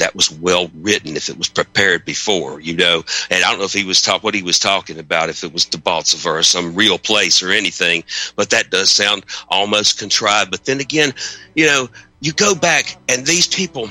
[0.00, 3.04] that was well written if it was prepared before, you know.
[3.30, 5.52] And I don't know if he was talk what he was talking about, if it
[5.52, 8.04] was Debaltseve or some real place or anything,
[8.36, 10.50] but that does sound almost contrived.
[10.50, 11.14] But then again,
[11.54, 11.88] you know,
[12.20, 13.88] you go back and these people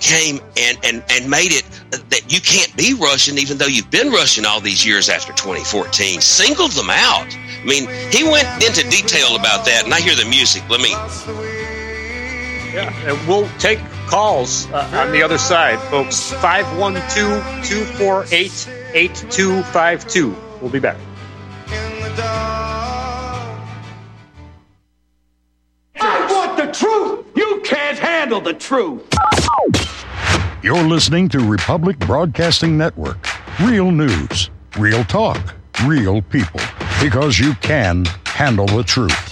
[0.00, 1.64] came and, and, and made it
[2.10, 6.20] that you can't be Russian even though you've been Russian all these years after 2014.
[6.20, 7.26] Singled them out.
[7.30, 10.68] I mean, he went into detail about that, and I hear the music.
[10.68, 10.90] Let me.
[12.72, 13.78] Yeah, and we'll take
[14.12, 16.32] calls uh, on the other side, folks.
[16.32, 20.36] 512 248 8252.
[20.60, 20.98] We'll be back.
[25.98, 27.24] I want the truth!
[27.34, 29.08] You can't handle the truth!
[30.62, 33.26] You're listening to Republic Broadcasting Network.
[33.62, 36.60] Real news, real talk, real people.
[37.00, 39.31] Because you can handle the truth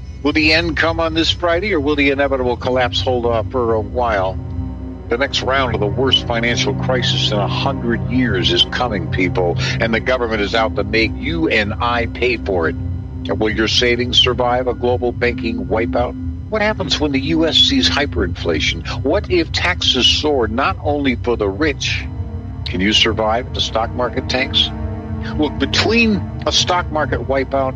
[0.23, 3.73] Will the end come on this Friday, or will the inevitable collapse hold off for
[3.73, 4.37] a while?
[5.09, 9.55] The next round of the worst financial crisis in a hundred years is coming, people,
[9.57, 12.75] and the government is out to make you and I pay for it.
[13.27, 16.15] Will your savings survive a global banking wipeout?
[16.49, 17.57] What happens when the U.S.
[17.57, 19.03] sees hyperinflation?
[19.03, 22.05] What if taxes soar not only for the rich?
[22.65, 24.69] Can you survive the stock market tanks?
[25.35, 27.75] Look, between a stock market wipeout,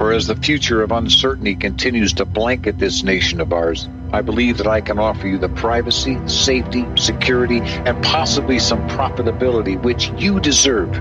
[0.00, 4.56] For as the future of uncertainty continues to blanket this nation of ours, I believe
[4.56, 10.40] that I can offer you the privacy, safety, security, and possibly some profitability which you
[10.40, 10.96] deserve.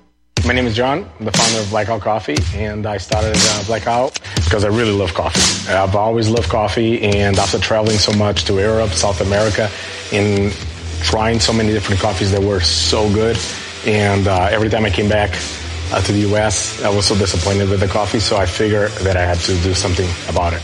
[0.47, 1.07] My name is John.
[1.19, 5.13] I'm the founder of Blackout Coffee, and I started uh, Blackout because I really love
[5.13, 5.71] coffee.
[5.71, 9.69] I've always loved coffee, and after traveling so much to Europe, South America,
[10.11, 10.51] and
[11.03, 13.37] trying so many different coffees that were so good,
[13.85, 15.37] and uh, every time I came back
[15.91, 19.17] uh, to the U.S., I was so disappointed with the coffee, so I figured that
[19.17, 20.63] I had to do something about it.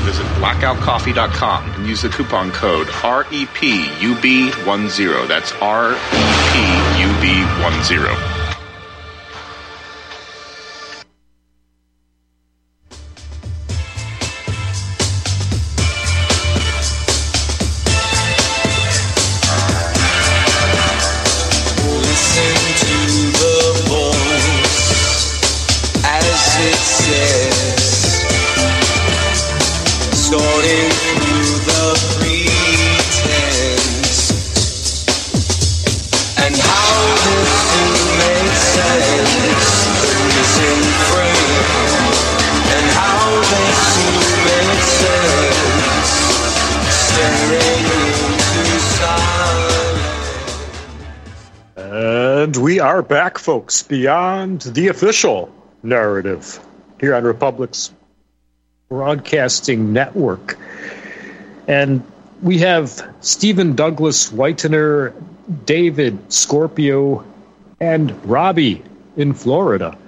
[0.00, 5.28] visit blackoutcoffee.com and use the coupon code REPUB10.
[5.28, 8.39] That's REPUB10.
[53.50, 56.60] Folks, beyond the official narrative
[57.00, 57.92] here on Republic's
[58.88, 60.56] Broadcasting Network.
[61.66, 62.04] And
[62.42, 65.12] we have Steven Douglas Whitener,
[65.66, 67.24] David Scorpio,
[67.80, 68.84] and Robbie
[69.16, 69.98] in Florida.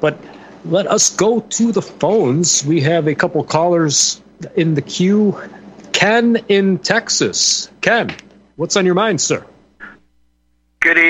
[0.00, 0.16] But
[0.64, 2.64] let us go to the phones.
[2.64, 4.22] We have a couple callers
[4.56, 5.38] in the queue.
[5.92, 7.70] Ken in Texas.
[7.82, 8.10] Ken,
[8.56, 9.44] what's on your mind, sir?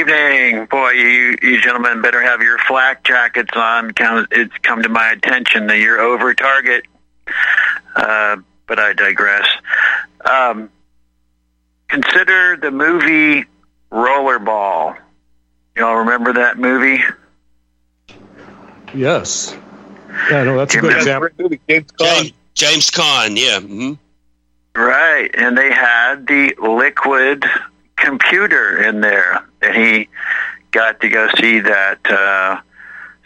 [0.00, 0.64] Good evening.
[0.64, 3.92] Boy, you, you gentlemen better have your flak jackets on.
[4.30, 6.86] It's come to my attention that you're over target.
[7.94, 9.46] Uh, but I digress.
[10.24, 10.70] Um,
[11.88, 13.44] consider the movie
[13.92, 14.96] Rollerball.
[15.76, 17.02] Y'all remember that movie?
[18.94, 19.54] Yes.
[20.30, 21.28] Yeah, no, that's a good example.
[21.68, 22.32] James Caan.
[22.54, 23.60] James Caan, yeah.
[23.60, 23.92] Mm-hmm.
[24.80, 27.44] Right, and they had the liquid
[27.96, 30.08] computer in there, and he
[30.70, 32.60] got to go see that uh,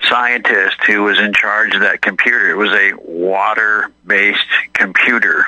[0.02, 2.50] scientist who was in charge of that computer.
[2.50, 5.46] It was a water-based computer.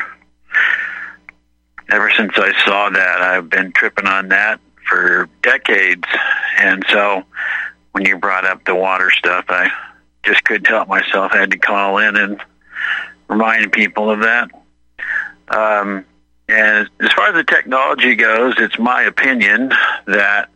[1.90, 6.04] Ever since I saw that, I've been tripping on that for decades,
[6.58, 7.24] and so
[7.92, 9.70] when you brought up the water stuff, I
[10.24, 11.32] just couldn't help myself.
[11.32, 12.40] I had to call in and
[13.28, 14.50] remind people of that.
[15.48, 16.04] Um,
[16.48, 19.72] and as far as the technology goes, it's my opinion
[20.06, 20.50] that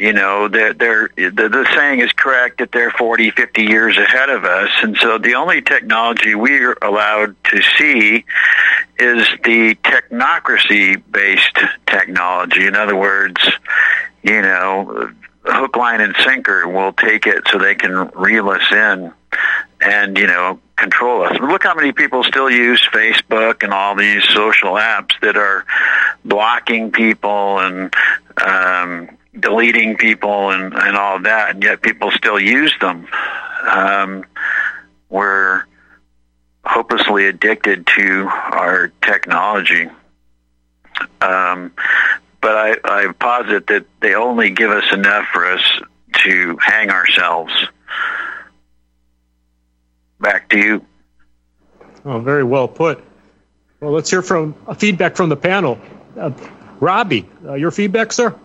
[0.00, 4.30] you know they're, they're, the, the saying is correct that they're 40 50 years ahead
[4.30, 8.24] of us and so the only technology we're allowed to see
[8.98, 13.46] is the technocracy based technology in other words
[14.22, 15.10] you know
[15.44, 19.12] hook line and sinker will take it so they can reel us in
[19.82, 21.38] and you know control us.
[21.40, 25.64] Look how many people still use Facebook and all these social apps that are
[26.24, 27.92] blocking people and
[29.60, 33.06] deleting people and, and all that, and yet people still use them.
[33.70, 34.24] Um,
[35.08, 35.64] we're
[36.64, 39.88] hopelessly addicted to our technology.
[41.20, 41.72] Um,
[42.40, 45.62] but I, I posit that they only give us enough for us
[46.24, 47.52] to hang ourselves.
[50.20, 50.86] Back to you.
[52.04, 53.04] Oh, very well put.
[53.80, 55.78] Well, let's hear from uh, feedback from the panel.
[56.18, 56.30] Uh,
[56.80, 58.38] Robbie, uh, your feedback, sir?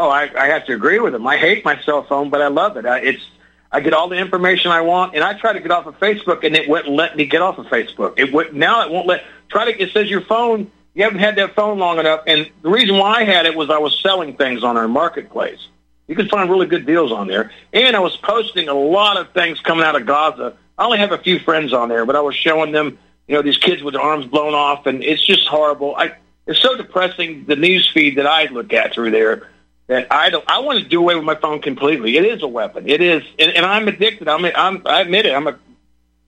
[0.00, 1.26] Oh, I, I have to agree with him.
[1.26, 2.86] I hate my cell phone, but I love it.
[2.86, 3.22] I, it's
[3.70, 6.42] I get all the information I want, and I try to get off of Facebook,
[6.42, 8.14] and it wouldn't let me get off of Facebook.
[8.16, 9.24] It would now it won't let.
[9.50, 9.78] Try to.
[9.78, 10.72] It says your phone.
[10.94, 13.68] You haven't had that phone long enough, and the reason why I had it was
[13.68, 15.68] I was selling things on our marketplace.
[16.06, 19.30] You can find really good deals on there, and I was posting a lot of
[19.32, 20.56] things coming out of Gaza.
[20.78, 22.98] I only have a few friends on there, but I was showing them,
[23.28, 25.94] you know, these kids with their arms blown off, and it's just horrible.
[25.94, 26.14] I
[26.46, 29.50] it's so depressing the news feed that I look at through there
[29.90, 30.44] that I don't.
[30.48, 32.16] I want to do away with my phone completely.
[32.16, 32.88] It is a weapon.
[32.88, 34.28] It is, and, and I'm addicted.
[34.28, 34.86] I'm, I'm.
[34.86, 35.34] I admit it.
[35.34, 35.58] I'm a.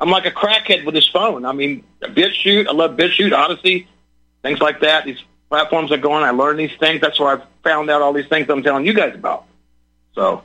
[0.01, 1.45] I'm like a crackhead with this phone.
[1.45, 2.67] I mean, BitChute.
[2.67, 3.87] I love BitChute, Odysee,
[4.43, 5.05] things like that.
[5.05, 6.25] These platforms are going.
[6.25, 7.01] I learn these things.
[7.01, 9.45] That's where I found out all these things I'm telling you guys about.
[10.17, 10.43] So,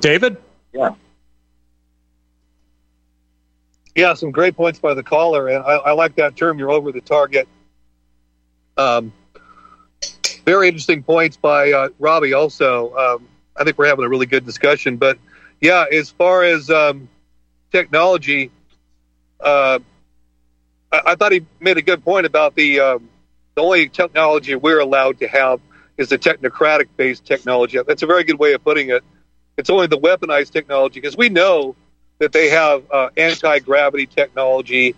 [0.00, 0.38] David.
[0.72, 0.94] Yeah.
[3.94, 6.58] Yeah, some great points by the caller, and I, I like that term.
[6.58, 7.46] You're over the target.
[8.78, 9.12] Um,
[10.44, 12.32] very interesting points by uh, Robbie.
[12.32, 14.96] Also, um, I think we're having a really good discussion.
[14.96, 15.18] But
[15.60, 17.08] yeah, as far as um,
[17.72, 18.50] technology,
[19.40, 19.78] uh,
[20.92, 23.08] I, I, thought he made a good point about the um,
[23.54, 25.60] the only technology we're allowed to have
[25.96, 27.78] is the technocratic based technology.
[27.86, 29.04] That's a very good way of putting it.
[29.56, 31.76] It's only the weaponized technology because we know
[32.18, 34.94] that they have uh, anti gravity technology.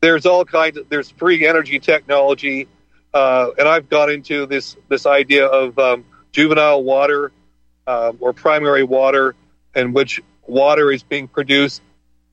[0.00, 2.68] There's all kinds of there's free energy technology,
[3.16, 7.32] uh, and I've got into this this idea of um, juvenile water
[7.86, 9.34] um, or primary water,
[9.74, 11.80] in which water is being produced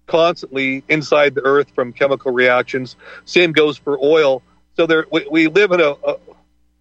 [0.08, 2.98] constantly inside the earth from chemical reactions.
[3.24, 4.44] Same goes for oil.
[4.76, 6.18] So there, we, we live in a, a,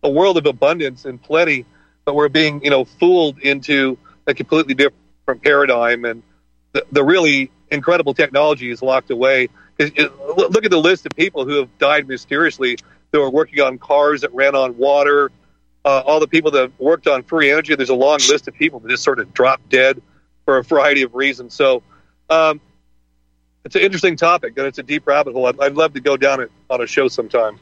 [0.02, 1.64] a world of abundance and plenty,
[2.04, 6.24] but we're being you know fooled into a completely different paradigm and
[6.72, 9.48] the, the really incredible technology is locked away.
[9.78, 12.78] Look at the list of people who have died mysteriously
[13.12, 15.30] who were working on cars that ran on water.
[15.84, 17.74] Uh, all the people that worked on free energy.
[17.74, 20.00] There's a long list of people that just sort of dropped dead
[20.44, 21.54] for a variety of reasons.
[21.54, 21.82] So
[22.30, 22.60] um,
[23.64, 25.46] it's an interesting topic, and it's a deep rabbit hole.
[25.46, 27.58] I'd, I'd love to go down it on a show sometime.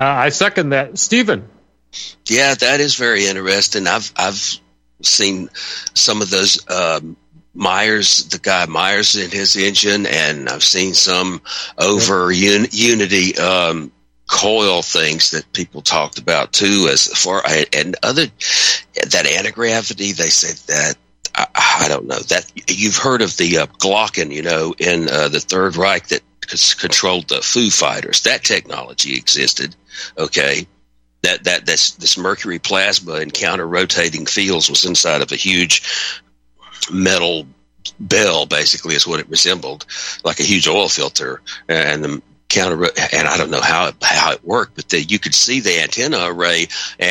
[0.00, 1.48] Uh, I second that, Steven.
[2.26, 3.86] Yeah, that is very interesting.
[3.86, 4.60] I've I've
[5.02, 5.48] seen
[5.94, 7.16] some of those um,
[7.54, 11.40] Myers, the guy Myers in his engine, and I've seen some
[11.76, 13.90] over un- Unity um,
[14.28, 16.88] coil things that people talked about too.
[16.90, 18.26] As far and other
[19.10, 20.96] that anti gravity, they said that
[21.34, 21.46] I,
[21.84, 25.40] I, don't know that you've heard of the uh, Glocken, you know, in uh, the
[25.40, 26.22] Third Reich that
[26.78, 28.22] controlled the Foo Fighters.
[28.22, 29.74] That technology existed.
[30.18, 30.66] Okay,
[31.22, 35.82] that that this this mercury plasma in counter rotating fields was inside of a huge
[36.90, 37.46] metal
[38.00, 39.86] bell basically is what it resembled
[40.24, 44.32] like a huge oil filter and the counter and I don't know how it, how
[44.32, 46.68] it worked but the, you could see the antenna array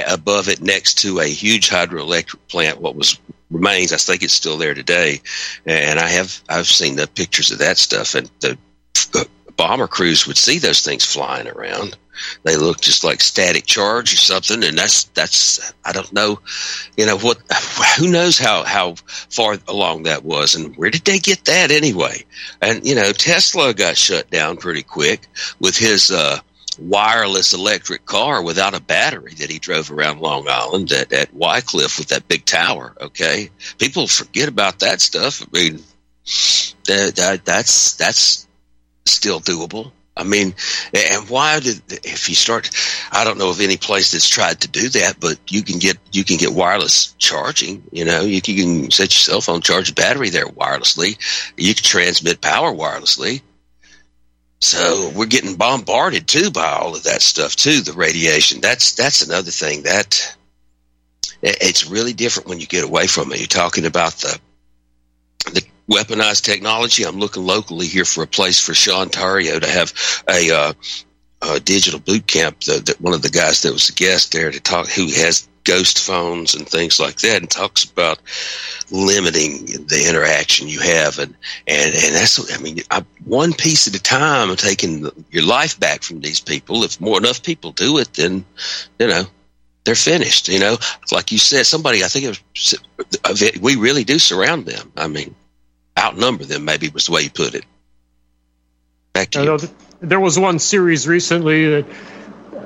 [0.07, 3.19] above it next to a huge hydroelectric plant what was
[3.49, 5.21] remains I think it's still there today.
[5.65, 8.57] And I have I've seen the pictures of that stuff and the
[9.57, 11.97] bomber crews would see those things flying around
[12.43, 16.39] they look just like static charge or something and that's that's i don't know
[16.95, 17.39] you know what
[17.97, 18.95] who knows how how
[19.29, 22.23] far along that was and where did they get that anyway
[22.61, 25.27] and you know tesla got shut down pretty quick
[25.59, 26.39] with his uh
[26.79, 31.97] wireless electric car without a battery that he drove around Long Island at, at Wycliffe
[31.97, 32.93] with that big tower.
[33.01, 33.49] Okay,
[33.79, 35.41] people forget about that stuff.
[35.41, 35.79] I mean,
[36.85, 38.46] that, that that's that's
[39.11, 39.91] still doable.
[40.17, 40.55] I mean,
[40.93, 42.71] and why did if you start?
[43.11, 45.97] I don't know of any place that's tried to do that, but you can get
[46.11, 47.83] you can get wireless charging.
[47.91, 51.17] You know, you can, you can set your cell phone charge battery there wirelessly.
[51.55, 53.41] You can transmit power wirelessly.
[54.59, 57.81] So we're getting bombarded too by all of that stuff too.
[57.81, 58.59] The radiation.
[58.59, 60.35] That's that's another thing that
[61.43, 63.39] it's really different when you get away from it.
[63.39, 64.39] You're talking about the
[65.53, 67.03] the weaponized technology.
[67.03, 69.93] I'm looking locally here for a place for Sean Tario to have
[70.29, 70.73] a, uh,
[71.41, 72.61] a digital boot camp.
[72.61, 75.99] The, one of the guys that was a guest there to talk, who has ghost
[75.99, 78.19] phones and things like that, and talks about
[78.89, 81.35] limiting the interaction you have, and
[81.67, 86.03] and and that's I mean, I, one piece at a time, taking your life back
[86.03, 86.83] from these people.
[86.83, 88.45] If more enough people do it, then
[88.97, 89.25] you know
[89.83, 90.47] they're finished.
[90.47, 90.77] You know,
[91.11, 92.41] like you said, somebody I think it
[93.29, 94.91] was, we really do surround them.
[94.95, 95.35] I mean,
[95.97, 96.65] outnumber them.
[96.65, 97.65] Maybe was the way you put it.
[99.13, 99.59] Back to you.
[99.99, 101.85] There was one series recently that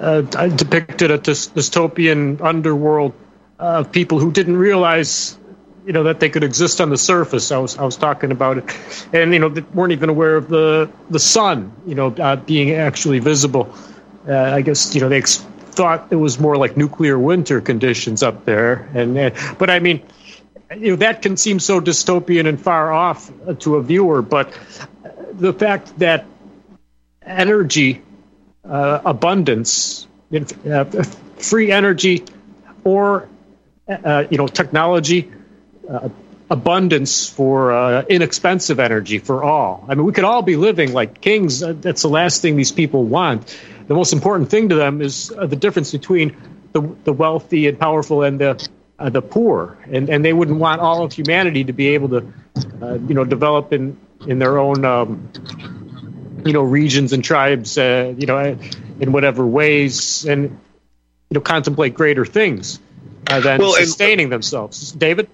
[0.01, 3.13] uh, depicted a dystopian underworld
[3.59, 5.37] of people who didn't realize
[5.85, 7.51] you know that they could exist on the surface.
[7.51, 8.65] I was I was talking about it,
[9.13, 12.71] and you know they weren't even aware of the the sun, you know, uh, being
[12.71, 13.73] actually visible.
[14.27, 15.37] Uh, I guess you know they ex-
[15.71, 20.03] thought it was more like nuclear winter conditions up there, and uh, but I mean,
[20.77, 24.53] you know that can seem so dystopian and far off to a viewer, but
[25.33, 26.25] the fact that
[27.25, 28.01] energy
[28.63, 30.83] uh, abundance, uh,
[31.37, 32.23] free energy,
[32.83, 33.27] or
[33.87, 35.31] uh, you know technology
[35.89, 36.09] uh,
[36.49, 39.85] abundance for uh, inexpensive energy for all.
[39.87, 41.63] I mean, we could all be living like kings.
[41.63, 43.57] Uh, that's the last thing these people want.
[43.87, 46.35] The most important thing to them is the difference between
[46.71, 48.69] the, the wealthy and powerful and the
[49.09, 52.33] the poor, and and they wouldn't want all of humanity to be able to,
[53.07, 53.97] you know, develop in
[54.27, 54.85] in their own.
[54.85, 55.31] Um,
[56.45, 58.57] you know regions and tribes uh, you know
[58.99, 60.43] in whatever ways and
[61.29, 62.79] you know contemplate greater things
[63.27, 64.91] uh, than well, sustaining and, themselves.
[64.91, 65.29] David?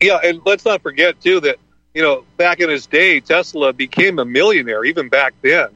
[0.00, 1.56] Yeah and let's not forget too that
[1.94, 5.68] you know back in his day tesla became a millionaire even back then.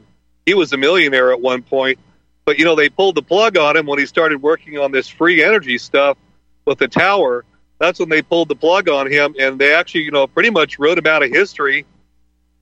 [0.45, 1.99] He was a millionaire at one point
[2.45, 5.09] but you know they pulled the plug on him when he started working on this
[5.09, 6.16] free energy stuff
[6.65, 7.45] with the tower
[7.79, 10.79] that's when they pulled the plug on him and they actually you know pretty much
[10.79, 11.85] wrote him out of history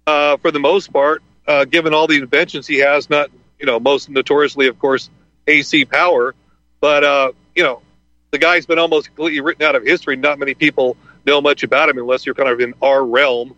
[0.06, 3.28] uh, for the most part uh, given all the inventions he has, not,
[3.58, 5.10] you know, most notoriously, of course,
[5.48, 6.32] AC power.
[6.80, 7.82] But, uh, you know,
[8.30, 10.14] the guy's been almost completely written out of history.
[10.14, 10.96] Not many people
[11.26, 13.56] know much about him unless you're kind of in our realm.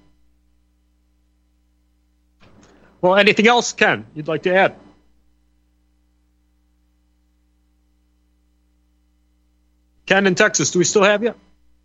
[3.03, 4.77] Well, anything else, Ken, you'd like to add?
[10.13, 11.35] In Texas, do we still have you?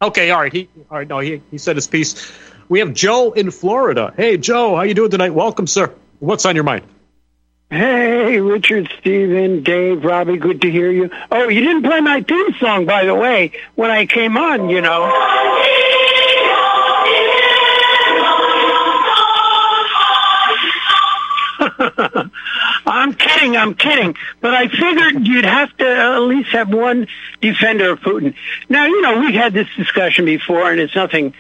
[0.02, 0.52] Okay, all right.
[0.52, 1.08] He, all right.
[1.08, 2.30] No, he, he said his piece.
[2.68, 4.14] We have Joe in Florida.
[4.18, 5.34] Hey, Joe, how you doing tonight?
[5.34, 5.94] Welcome, sir.
[6.20, 6.84] What's on your mind?
[7.70, 11.10] Hey, Richard, Steven, Dave, Robbie, good to hear you.
[11.32, 14.82] Oh, you didn't play my theme song, by the way, when I came on, you
[14.82, 15.06] know.
[22.98, 24.16] I'm kidding, I'm kidding.
[24.42, 27.08] But I figured you'd have to at least have one
[27.42, 28.36] defender of Putin.
[28.70, 31.34] Now, you know, we've had this discussion before, and it's nothing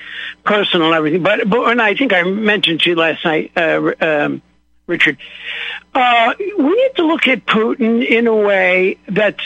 [0.43, 1.23] personal and everything.
[1.23, 4.41] But, but and I think I mentioned to you last night, uh, um,
[4.87, 5.17] Richard,
[5.93, 9.45] uh, we need to look at Putin in a way that's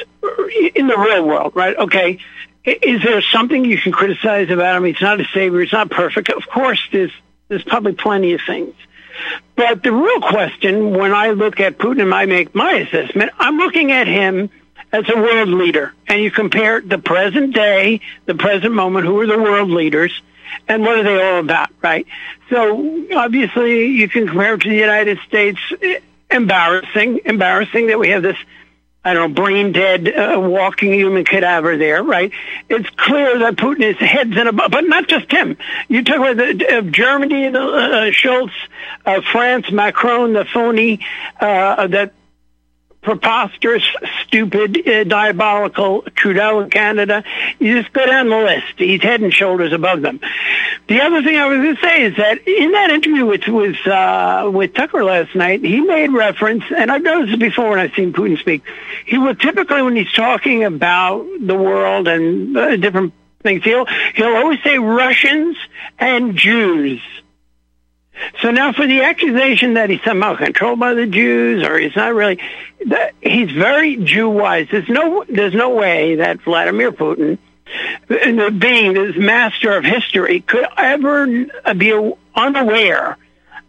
[0.76, 1.76] in the real world, right?
[1.76, 2.20] Okay.
[2.64, 4.86] Is there something you can criticize about him?
[4.86, 5.62] It's not a savior.
[5.62, 6.30] It's not perfect.
[6.30, 7.12] Of course, there's
[7.48, 8.76] there's probably plenty of things.
[9.56, 13.58] But the real question, when I look at Putin and I make my assessment, I'm
[13.58, 14.50] looking at him
[14.92, 15.94] as a world leader.
[16.08, 20.22] And you compare the present day, the present moment, who are the world leaders,
[20.68, 22.06] and what are they all about, right?
[22.50, 25.60] So obviously you can compare it to the United States.
[26.30, 28.38] Embarrassing, embarrassing that we have this
[29.04, 32.32] I don't know, brain dead, uh, walking human cadaver there, right?
[32.70, 35.58] It's clear that Putin is heads in a, but not just him.
[35.88, 38.52] You talk about the, uh, Germany, the, uh, Scholz,
[39.04, 41.00] uh, France, Macron, the phony,
[41.40, 42.14] uh, that
[43.02, 43.84] preposterous,
[44.24, 47.24] stupid, uh, diabolical Trudeau in Canada.
[47.60, 48.74] You just go down the list.
[48.78, 50.20] He's head and shoulders above them.
[50.88, 53.88] The other thing I was going to say is that in that interview with with
[53.88, 57.94] uh, with Tucker last night, he made reference, and I've noticed it before when I've
[57.94, 58.64] seen Putin speak.
[59.06, 63.86] He will typically, when he's talking about the world and uh, different things, he'll
[64.16, 65.58] he'll always say Russians
[65.98, 67.02] and Jews.
[68.42, 72.14] So now for the accusation that he's somehow controlled by the Jews or he's not
[72.14, 72.40] really,
[72.88, 74.68] that he's very Jew-wise.
[74.72, 77.38] There's no, there's no way that Vladimir Putin,
[78.08, 81.46] being this master of history, could ever
[81.76, 83.18] be unaware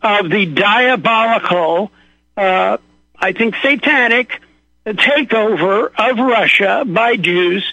[0.02, 1.90] of the diabolical,
[2.36, 2.78] uh,
[3.16, 4.40] I think satanic
[4.86, 7.64] takeover of Russia by Jews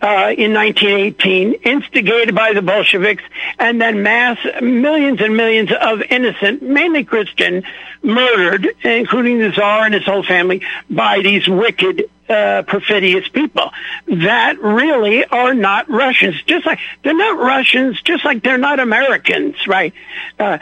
[0.00, 3.22] uh, in 1918, instigated by the Bolsheviks,
[3.58, 7.64] and then mass millions and millions of innocent, mainly Christian,
[8.02, 13.70] murdered, including the Tsar and his whole family, by these wicked, uh, perfidious people
[14.06, 16.40] that really are not Russians.
[16.42, 19.94] Just like they're not Russians, just like they're not Americans, right?
[20.38, 20.58] Uh,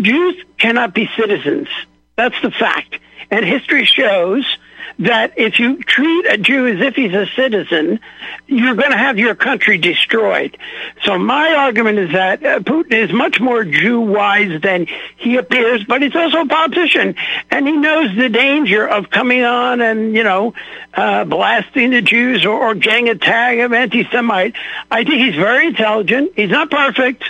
[0.00, 1.68] Jews cannot be citizens.
[2.16, 2.98] That's the fact.
[3.30, 4.44] And history shows
[5.00, 8.00] that if you treat a Jew as if he's a citizen,
[8.46, 10.58] you're going to have your country destroyed.
[11.04, 14.86] So my argument is that uh, Putin is much more Jew-wise than
[15.16, 17.14] he appears, but he's also a politician,
[17.50, 20.54] and he knows the danger of coming on and, you know,
[20.94, 24.56] uh, blasting the Jews or, or getting a tag of anti-Semite.
[24.90, 26.32] I think he's very intelligent.
[26.34, 27.22] He's not perfect.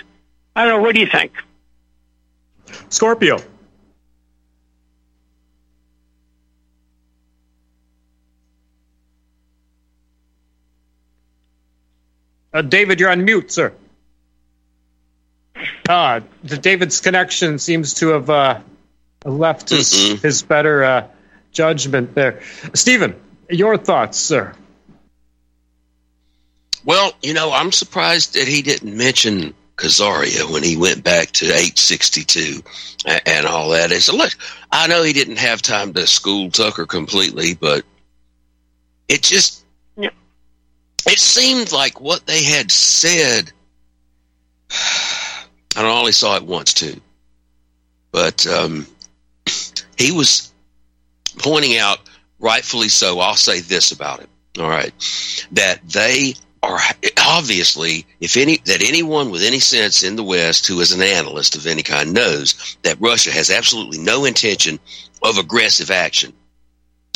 [0.56, 0.82] I don't know.
[0.82, 1.32] What do you think?
[2.88, 3.38] Scorpio.
[12.52, 13.72] Uh, David, you're on mute, sir.
[15.88, 18.60] Uh, the David's connection seems to have uh,
[19.24, 20.22] left his, Mm-mm.
[20.22, 21.08] his better uh,
[21.52, 22.42] judgment there.
[22.74, 23.18] Steven,
[23.50, 24.54] your thoughts, sir?
[26.84, 31.46] Well, you know, I'm surprised that he didn't mention Khazaria when he went back to
[31.46, 32.62] 862
[33.06, 33.92] and, and all that.
[33.92, 34.32] It's look,
[34.70, 37.84] I know he didn't have time to school Tucker completely, but
[39.08, 39.64] it just.
[41.06, 43.52] It seemed like what they had said.
[45.76, 47.00] I only saw it once too,
[48.10, 48.86] but um,
[49.96, 50.52] he was
[51.38, 52.00] pointing out,
[52.40, 53.20] rightfully so.
[53.20, 54.28] I'll say this about it.
[54.58, 54.92] All right,
[55.52, 56.80] that they are
[57.28, 61.54] obviously, if any, that anyone with any sense in the West who is an analyst
[61.54, 64.78] of any kind knows that Russia has absolutely no intention
[65.22, 66.32] of aggressive action.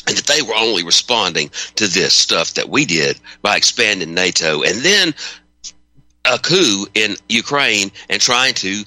[0.07, 4.62] And that they were only responding to this stuff that we did by expanding NATO
[4.62, 5.14] and then
[6.24, 8.84] a coup in Ukraine and trying to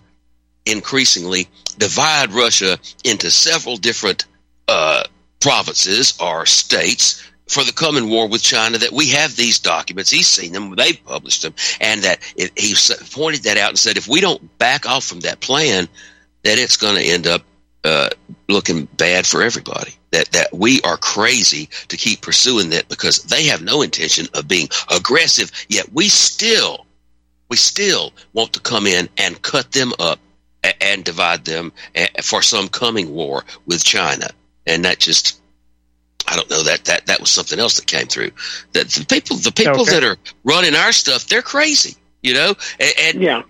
[0.66, 1.48] increasingly
[1.78, 4.26] divide Russia into several different
[4.68, 5.04] uh,
[5.40, 8.78] provinces or states for the coming war with China.
[8.78, 12.76] That we have these documents, he's seen them, they've published them, and that it, he
[13.12, 15.88] pointed that out and said, if we don't back off from that plan,
[16.44, 17.42] that it's going to end up
[17.86, 18.10] uh,
[18.50, 19.92] looking bad for everybody.
[20.12, 24.48] That that we are crazy to keep pursuing that because they have no intention of
[24.48, 25.52] being aggressive.
[25.70, 26.86] Yet we still,
[27.50, 30.20] we still want to come in and cut them up
[30.64, 31.72] a- and divide them
[32.24, 34.30] for some coming war with China.
[34.66, 35.40] And that just,
[36.28, 38.32] I don't know that that that was something else that came through.
[38.74, 39.92] That the people, the people Okay.
[39.92, 41.96] that are running our stuff, they're crazy.
[42.24, 43.44] You know, and, and Yeah.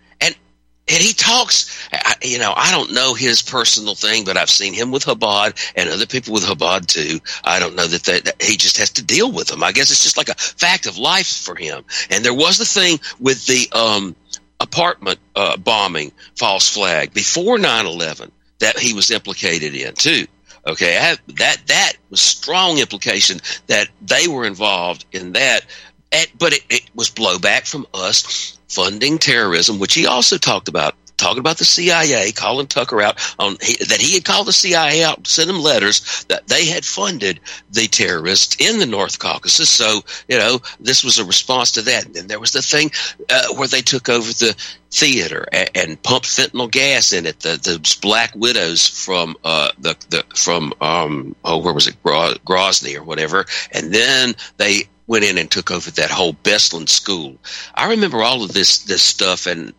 [0.87, 1.89] And he talks.
[2.23, 5.89] You know, I don't know his personal thing, but I've seen him with Chabad and
[5.89, 7.19] other people with Chabad too.
[7.43, 9.63] I don't know that, that, that he just has to deal with them.
[9.63, 11.83] I guess it's just like a fact of life for him.
[12.11, 14.15] And there was the thing with the um,
[14.59, 20.25] apartment uh, bombing, false flag before 9-11 that he was implicated in too.
[20.67, 25.61] Okay, have, that that was strong implication that they were involved in that,
[26.11, 30.95] and, but it, it was blowback from us funding terrorism, which he also talked about.
[31.17, 35.01] Talking about the CIA, calling Tucker out on he, that he had called the CIA
[35.01, 37.39] out, sent him letters that they had funded
[37.71, 39.69] the terrorists in the North Caucasus.
[39.69, 42.05] So you know this was a response to that.
[42.05, 42.91] And then there was the thing
[43.29, 44.57] uh, where they took over the
[44.91, 47.39] theater and, and pumped fentanyl gas in it.
[47.39, 52.35] The the Black Widows from uh, the the from um oh where was it Gro-
[52.45, 57.37] Grozny or whatever, and then they went in and took over that whole Beslan school.
[57.73, 59.73] I remember all of this this stuff and.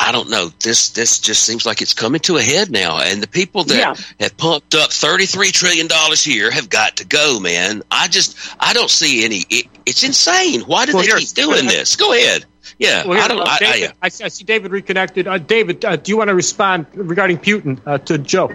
[0.00, 0.50] I don't know.
[0.62, 3.76] This this just seems like it's coming to a head now, and the people that
[3.76, 3.94] Yeah.
[4.20, 7.82] have pumped up thirty three trillion dollars here have got to go, man.
[7.90, 9.38] I just I don't see any.
[9.50, 10.60] It, it's insane.
[10.60, 11.96] Why do Well, they keep doing this?
[11.96, 12.44] Go ahead.
[12.78, 13.40] Yeah, Well, I don't.
[13.40, 15.26] uh, I, I, David, I, I see David reconnected.
[15.26, 18.46] Uh, David, uh, do you want to respond regarding Putin uh, to Joe?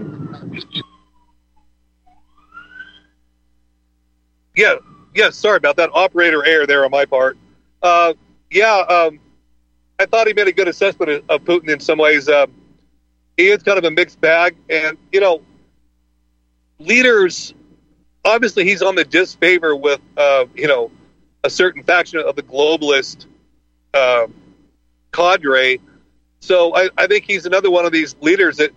[4.56, 4.76] Yeah,
[5.16, 5.30] yeah.
[5.30, 5.89] Sorry about that.
[5.93, 7.38] Operator error there on my part.
[7.82, 8.14] Uh,
[8.49, 9.20] yeah, um,
[9.99, 12.30] I thought he made a good assessment of, of Putin in some ways.
[12.30, 12.53] Um,
[13.38, 15.41] he is kind of a mixed bag, and you know,
[16.80, 17.53] leaders.
[18.26, 20.91] Obviously, he's on the disfavor with uh, you know
[21.43, 23.26] a certain faction of the globalist
[23.93, 24.28] uh,
[25.11, 25.80] cadre.
[26.39, 28.72] So I, I think he's another one of these leaders that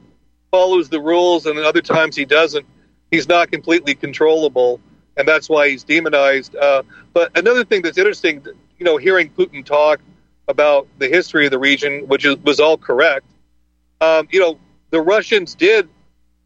[0.50, 2.66] follows the rules, and other times he doesn't.
[3.10, 4.80] He's not completely controllable
[5.16, 6.54] and that's why he's demonized.
[6.54, 8.44] Uh, but another thing that's interesting,
[8.78, 10.00] you know, hearing Putin talk
[10.48, 13.26] about the history of the region, which is, was all correct.
[14.00, 14.58] Um, you know,
[14.90, 15.88] the Russians did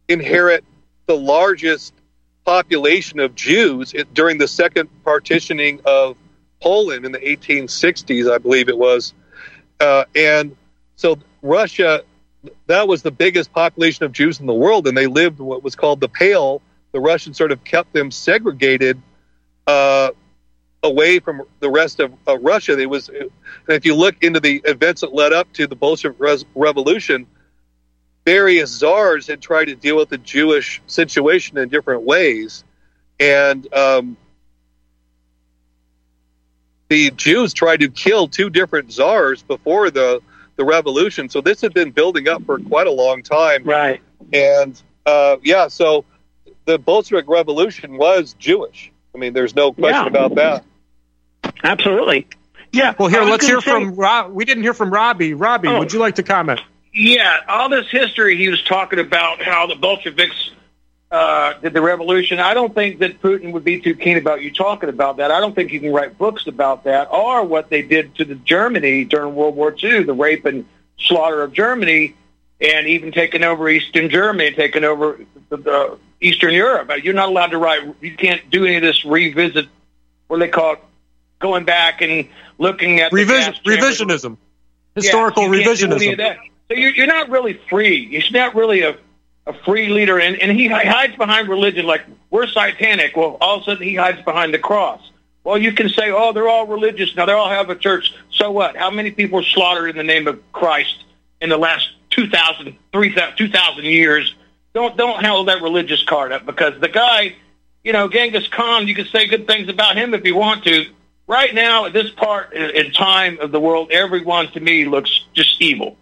[0.09, 0.65] inherit
[1.07, 1.93] the largest
[2.45, 6.17] population of Jews during the second partitioning of
[6.61, 9.15] Poland in the 1860s, I believe it was,
[9.81, 10.57] uh, and
[10.97, 12.03] so Russia.
[12.69, 15.77] That was the biggest population of Jews in the world, and they lived what was
[15.77, 16.63] called the Pale,
[16.93, 19.01] the Russians sort of kept them segregated
[19.67, 20.11] uh,
[20.83, 22.77] away from the rest of, of Russia.
[22.77, 23.31] They was, and
[23.69, 27.27] if you look into the events that led up to the Bolshevik Res- Revolution,
[28.25, 32.65] various czars had tried to deal with the Jewish situation in different ways,
[33.19, 34.17] and um,
[36.89, 40.21] the Jews tried to kill two different czars before the
[40.57, 41.31] the revolution.
[41.31, 43.65] So this had been building up for quite a long time.
[43.65, 44.03] Right.
[44.31, 46.05] And uh, yeah, so
[46.65, 48.91] the Bolshevik Revolution was Jewish.
[49.15, 50.07] I mean, there's no question Yeah.
[50.07, 50.65] about that.
[51.65, 52.27] Absolutely.
[52.73, 52.95] Yeah.
[52.99, 54.33] Well, here, let's hear say- from Rob.
[54.33, 55.35] We didn't hear from Robbie.
[55.35, 55.79] Robbie, Oh.
[55.81, 56.61] would you like to comment?
[56.93, 60.51] Yeah, all this history he was talking about how the Bolsheviks
[61.13, 62.39] uh, did the revolution.
[62.39, 65.33] I don't think that Putin would be too keen about you talking about that.
[65.33, 68.37] I don't think you can write books about that or what they did to the
[68.37, 70.65] Germany during World War II, the rape and
[71.01, 72.15] slaughter of Germany,
[72.61, 76.91] and even taking over Eastern Germany, and taking over the, the Eastern Europe.
[76.91, 77.83] Uh, you're not allowed to write.
[78.01, 79.67] You can't do any of this revisit.
[80.29, 80.81] What they call it?
[81.39, 84.37] Going back and looking at Revision, revisionism,
[84.95, 86.39] historical Yeah, you can't do any of revisionism.
[86.69, 88.07] So you're, you're not really free.
[88.07, 88.97] You're not really a,
[89.47, 90.21] a free leader.
[90.21, 93.17] And, and he hides behind religion like we're satanic.
[93.17, 95.01] Well, all of a sudden he hides behind the cross.
[95.43, 97.17] Well, you can say, oh, they're all religious.
[97.17, 98.13] Now they all have a church.
[98.31, 98.77] So what?
[98.77, 101.05] How many people were slaughtered in the name of Christ
[101.41, 104.35] in the last 2,000, 3,000 2,000 years?
[104.75, 107.37] Don't, don't hold that religious card up because the guy,
[107.83, 110.87] you know, Genghis Khan, you can say good things about him if you want to.
[111.27, 115.25] Right now, at this part in in time of the world, everyone to me looks
[115.33, 115.97] just evil.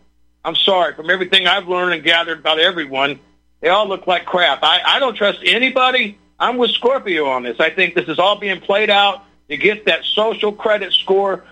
[0.45, 0.95] I'm sorry.
[0.95, 3.21] From everything I've learned and gathered about everyone,
[3.61, 4.61] they all look like crap.
[4.63, 6.19] I, I don't trust anybody.
[6.39, 7.59] I'm with Scorpio on this.
[7.61, 11.45] I think this is all being played out to get that social credit score.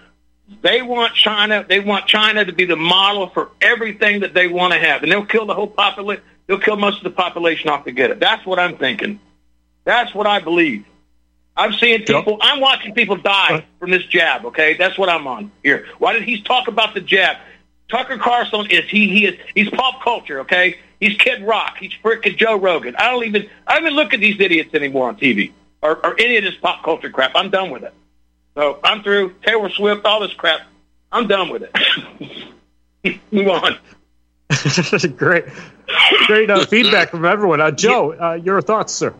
[0.62, 1.64] They want China.
[1.68, 5.10] They want China to be the model for everything that they want to have, and
[5.10, 6.22] they'll kill the whole population.
[6.46, 8.20] They'll kill most of the population off to get it.
[8.20, 9.18] That's what I'm thinking.
[9.84, 10.84] That's what I believe.
[11.56, 12.38] I'm seeing people.
[12.40, 14.44] I'm watching people die from this jab.
[14.46, 15.86] Okay, that's what I'm on here.
[15.98, 17.38] Why did he talk about the jab?
[17.88, 20.40] Tucker Carlson is he he is he's pop culture.
[20.40, 21.76] Okay, he's Kid Rock.
[21.78, 22.94] He's frickin' Joe Rogan.
[22.96, 26.20] I don't even I don't even look at these idiots anymore on TV or, or
[26.20, 27.32] any of this pop culture crap.
[27.34, 27.94] I'm done with it.
[28.56, 29.34] So I'm through.
[29.44, 30.62] Taylor Swift, all this crap.
[31.12, 33.22] I'm done with it.
[33.30, 33.78] Move on.
[35.16, 35.44] great,
[36.26, 37.60] great uh, feedback from everyone.
[37.60, 39.14] Uh, Joe, uh, your thoughts, sir?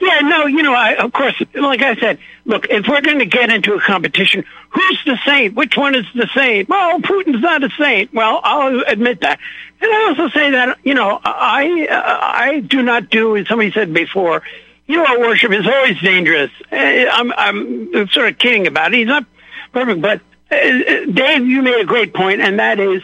[0.00, 3.26] Yeah, no, you know, I, of course, like I said, look, if we're going to
[3.26, 5.54] get into a competition, who's the saint?
[5.54, 6.68] Which one is the saint?
[6.68, 8.12] Well, Putin's not a saint.
[8.12, 9.38] Well, I'll admit that.
[9.80, 13.72] And I also say that, you know, I, uh, I do not do, as somebody
[13.72, 14.42] said before,
[14.86, 16.50] hero worship is always dangerous.
[16.70, 18.98] Uh, I'm, I'm sort of kidding about it.
[18.98, 19.24] He's not
[19.72, 20.20] perfect, but
[20.50, 23.02] uh, uh, Dave, you made a great point, and that is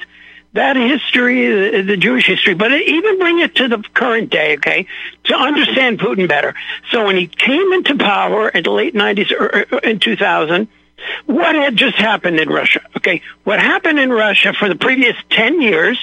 [0.55, 4.87] that history, the Jewish history, but even bring it to the current day, okay,
[5.25, 6.55] to understand Putin better.
[6.91, 10.69] So when he came into power in the late 90s or or in 2000,
[11.27, 12.81] what had just happened in Russia?
[12.97, 15.99] Okay, what happened in Russia for the previous 10 years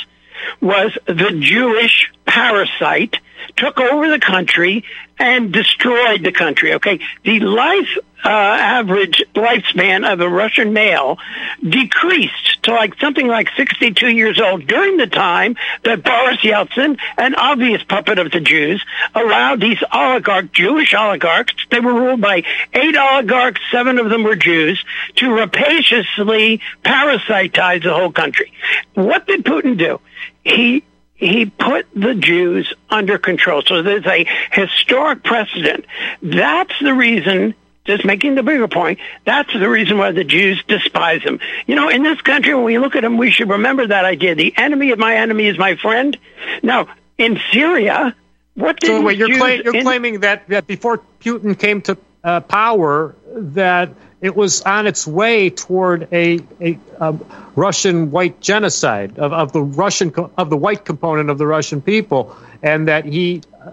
[0.61, 3.17] was the Jewish parasite
[3.57, 4.83] took over the country
[5.17, 6.73] and destroyed the country.
[6.73, 11.19] Okay, the life uh, average lifespan of a Russian male
[11.61, 17.35] decreased to like something like 62 years old during the time that Boris Yeltsin, an
[17.35, 18.83] obvious puppet of the Jews,
[19.13, 21.53] allowed these oligarch Jewish oligarchs.
[21.69, 22.43] They were ruled by
[22.73, 23.61] eight oligarchs.
[23.71, 24.83] Seven of them were Jews
[25.17, 28.51] to rapaciously parasitize the whole country.
[28.95, 30.01] What did Putin do?
[30.43, 30.83] He
[31.15, 33.61] he put the Jews under control.
[33.65, 35.85] So there's a historic precedent.
[36.21, 37.55] That's the reason,
[37.85, 41.39] just making the bigger point, that's the reason why the Jews despise him.
[41.67, 44.35] You know, in this country, when we look at him, we should remember that idea.
[44.35, 46.17] The enemy of my enemy is my friend.
[46.61, 46.87] Now,
[47.17, 48.15] in Syria,
[48.55, 51.97] what did So wait, you're, Jews you're in- claiming that, that before Putin came to
[52.23, 53.89] uh, power, that
[54.25, 59.61] it was on its way toward a, a, um Russian white genocide of, of the
[59.61, 63.71] Russian of the white component of the Russian people, and that he uh,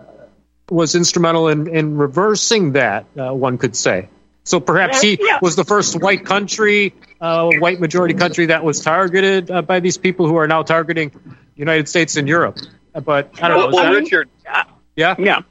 [0.70, 3.06] was instrumental in, in reversing that.
[3.18, 4.08] Uh, one could say.
[4.44, 9.50] So perhaps he was the first white country, uh, white majority country that was targeted
[9.50, 12.58] uh, by these people who are now targeting the United States and Europe.
[12.94, 13.56] Uh, But I don't know.
[13.56, 14.28] Well, is well, that- Richard,
[14.96, 15.42] yeah, yeah.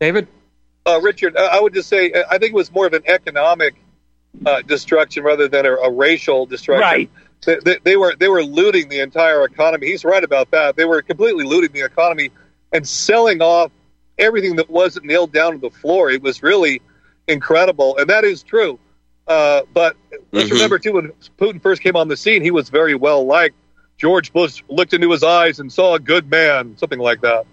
[0.00, 0.28] David.
[0.86, 3.02] uh, Richard, I I would just say uh, I think it was more of an
[3.06, 3.74] economic
[4.46, 6.82] uh, destruction rather than a, a racial destruction.
[6.82, 7.10] Right.
[7.44, 9.86] They, they, they were they were looting the entire economy.
[9.88, 10.76] He's right about that.
[10.76, 12.30] They were completely looting the economy
[12.72, 13.70] and selling off
[14.18, 16.10] everything that wasn't nailed down to the floor.
[16.10, 16.82] It was really
[17.28, 18.78] incredible, and that is true.
[19.26, 19.96] Uh, but
[20.32, 20.52] let's Mhm.
[20.54, 23.54] remember too, when Putin first came on the scene, he was very well liked.
[23.98, 27.44] George Bush looked into his eyes and saw a good man, something like that.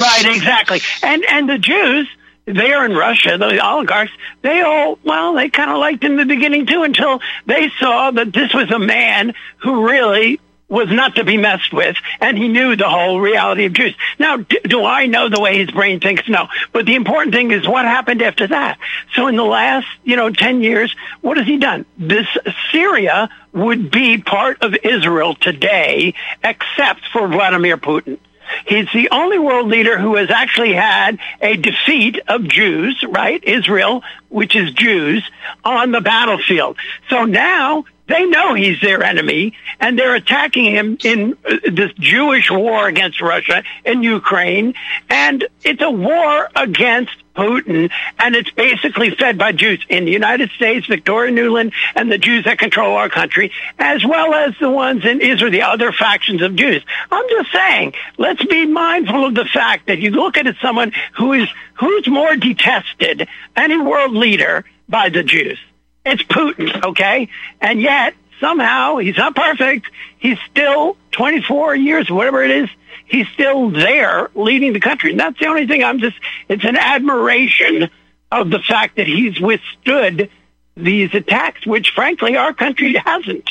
[0.00, 0.80] Right, exactly.
[1.02, 2.08] And and the Jews
[2.44, 4.12] there in Russia, the oligarchs,
[4.42, 8.10] they all well, they kind of liked him in the beginning too, until they saw
[8.10, 10.40] that this was a man who really
[10.72, 13.94] was not to be messed with, and he knew the whole reality of Jews.
[14.18, 16.26] Now, d- do I know the way his brain thinks?
[16.30, 16.48] No.
[16.72, 18.78] But the important thing is what happened after that.
[19.14, 21.84] So in the last, you know, 10 years, what has he done?
[21.98, 22.26] This
[22.72, 28.18] Syria would be part of Israel today, except for Vladimir Putin.
[28.66, 33.42] He's the only world leader who has actually had a defeat of Jews, right?
[33.42, 35.28] Israel, which is Jews,
[35.64, 36.76] on the battlefield.
[37.10, 42.50] So now they know he's their enemy and they're attacking him in uh, this Jewish
[42.50, 44.74] war against Russia in Ukraine.
[45.08, 50.50] And it's a war against Putin and it's basically fed by Jews in the United
[50.50, 55.04] States, Victoria Nuland, and the Jews that control our country, as well as the ones
[55.04, 56.84] in Israel, the other factions of Jews.
[57.10, 61.32] I'm just saying, let's be mindful of the fact that you look at someone who
[61.32, 65.58] is, who's more detested, any world leader by the Jews.
[66.04, 67.28] It's Putin, okay?
[67.60, 69.86] And yet, somehow, he's not perfect.
[70.18, 72.68] He's still 24 years, whatever it is,
[73.06, 75.12] he's still there leading the country.
[75.12, 76.16] And that's the only thing I'm just,
[76.48, 77.88] it's an admiration
[78.30, 80.30] of the fact that he's withstood
[80.76, 83.50] these attacks, which frankly our country hasn't.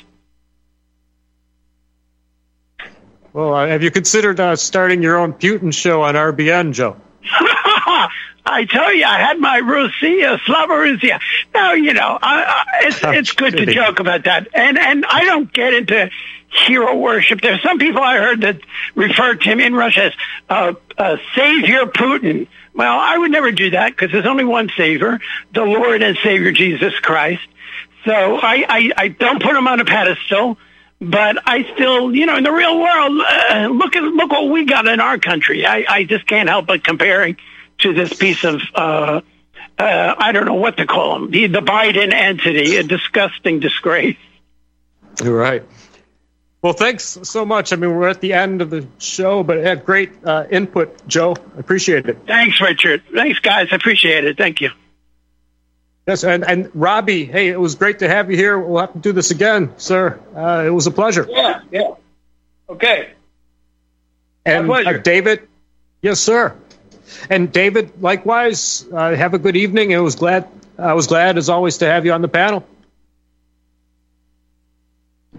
[3.34, 6.97] Well, uh, have you considered uh, starting your own Putin show on RBN, Joe?
[8.46, 11.20] I tell you, I had my Russia, Slava Russia.
[11.54, 14.48] Now, you know, I, I, it's, it's good to joke about that.
[14.54, 16.10] And, and I don't get into
[16.52, 17.42] hero worship.
[17.42, 18.60] There's some people I heard that
[18.96, 20.14] refer to him in Russia as
[20.50, 22.48] uh, uh, Savior Putin.
[22.74, 25.20] Well, I would never do that because there's only one Savior,
[25.54, 27.42] the Lord and Savior Jesus Christ.
[28.06, 30.58] So I, I, I don't put him on a pedestal,
[31.00, 34.66] but I still, you know, in the real world, uh, look at look what we
[34.66, 35.66] got in our country.
[35.66, 37.38] I, I just can't help but comparing
[37.82, 38.62] to this piece of.
[38.74, 39.22] Uh,
[39.78, 41.32] uh, I don't know what to call him.
[41.32, 44.18] The, the Biden entity, a disgusting disgrace.
[45.24, 45.64] You're right.
[46.62, 47.74] Well, thanks so much.
[47.74, 51.36] I mean, we're at the end of the show, but great uh, input, Joe.
[51.56, 52.20] I appreciate it.
[52.28, 53.02] Thanks, Richard.
[53.12, 53.70] Thanks, guys.
[53.72, 54.38] I appreciate it.
[54.38, 54.70] Thank you.
[56.08, 58.60] Yes, and, and Robbie, hey, it was great to have you here.
[58.60, 60.20] We'll have to do this again, sir.
[60.36, 61.28] Uh, it was a pleasure.
[61.30, 61.94] Yeah, yeah.
[62.70, 63.12] Okay.
[64.46, 65.48] And uh, David,
[66.02, 66.56] yes, sir.
[67.30, 69.91] And David, likewise, uh, have a good evening.
[69.91, 70.47] It was glad.
[70.78, 72.66] I was glad, as always, to have you on the panel.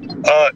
[0.01, 0.51] Uh,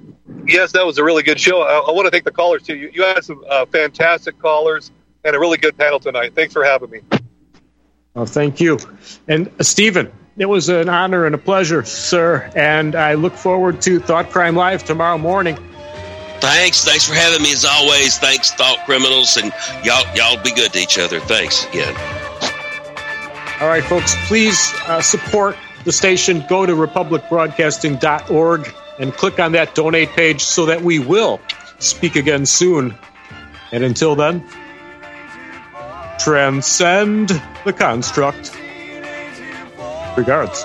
[0.46, 1.62] yes, that was a really good show.
[1.62, 2.76] I, I want to thank the callers too.
[2.76, 4.90] You, you had some uh, fantastic callers
[5.24, 6.34] and a really good panel tonight.
[6.34, 7.00] Thanks for having me.
[8.14, 8.78] Oh, thank you.
[9.28, 12.50] And uh, Steven, it was an honor and a pleasure, sir.
[12.54, 15.58] And I look forward to Thought Crime Live tomorrow morning.
[16.41, 16.84] Thanks.
[16.84, 18.18] Thanks for having me as always.
[18.18, 19.53] Thanks, Thought Criminals, and
[19.84, 21.20] y'all y'all be good to each other.
[21.20, 21.95] Thanks again.
[23.61, 26.45] All right, folks, please uh, support the station.
[26.47, 31.41] Go to republicbroadcasting.org and click on that donate page so that we will
[31.78, 32.95] speak again soon.
[33.72, 34.47] And until then,
[36.18, 37.30] transcend
[37.64, 38.55] the construct.
[40.16, 40.64] Regards.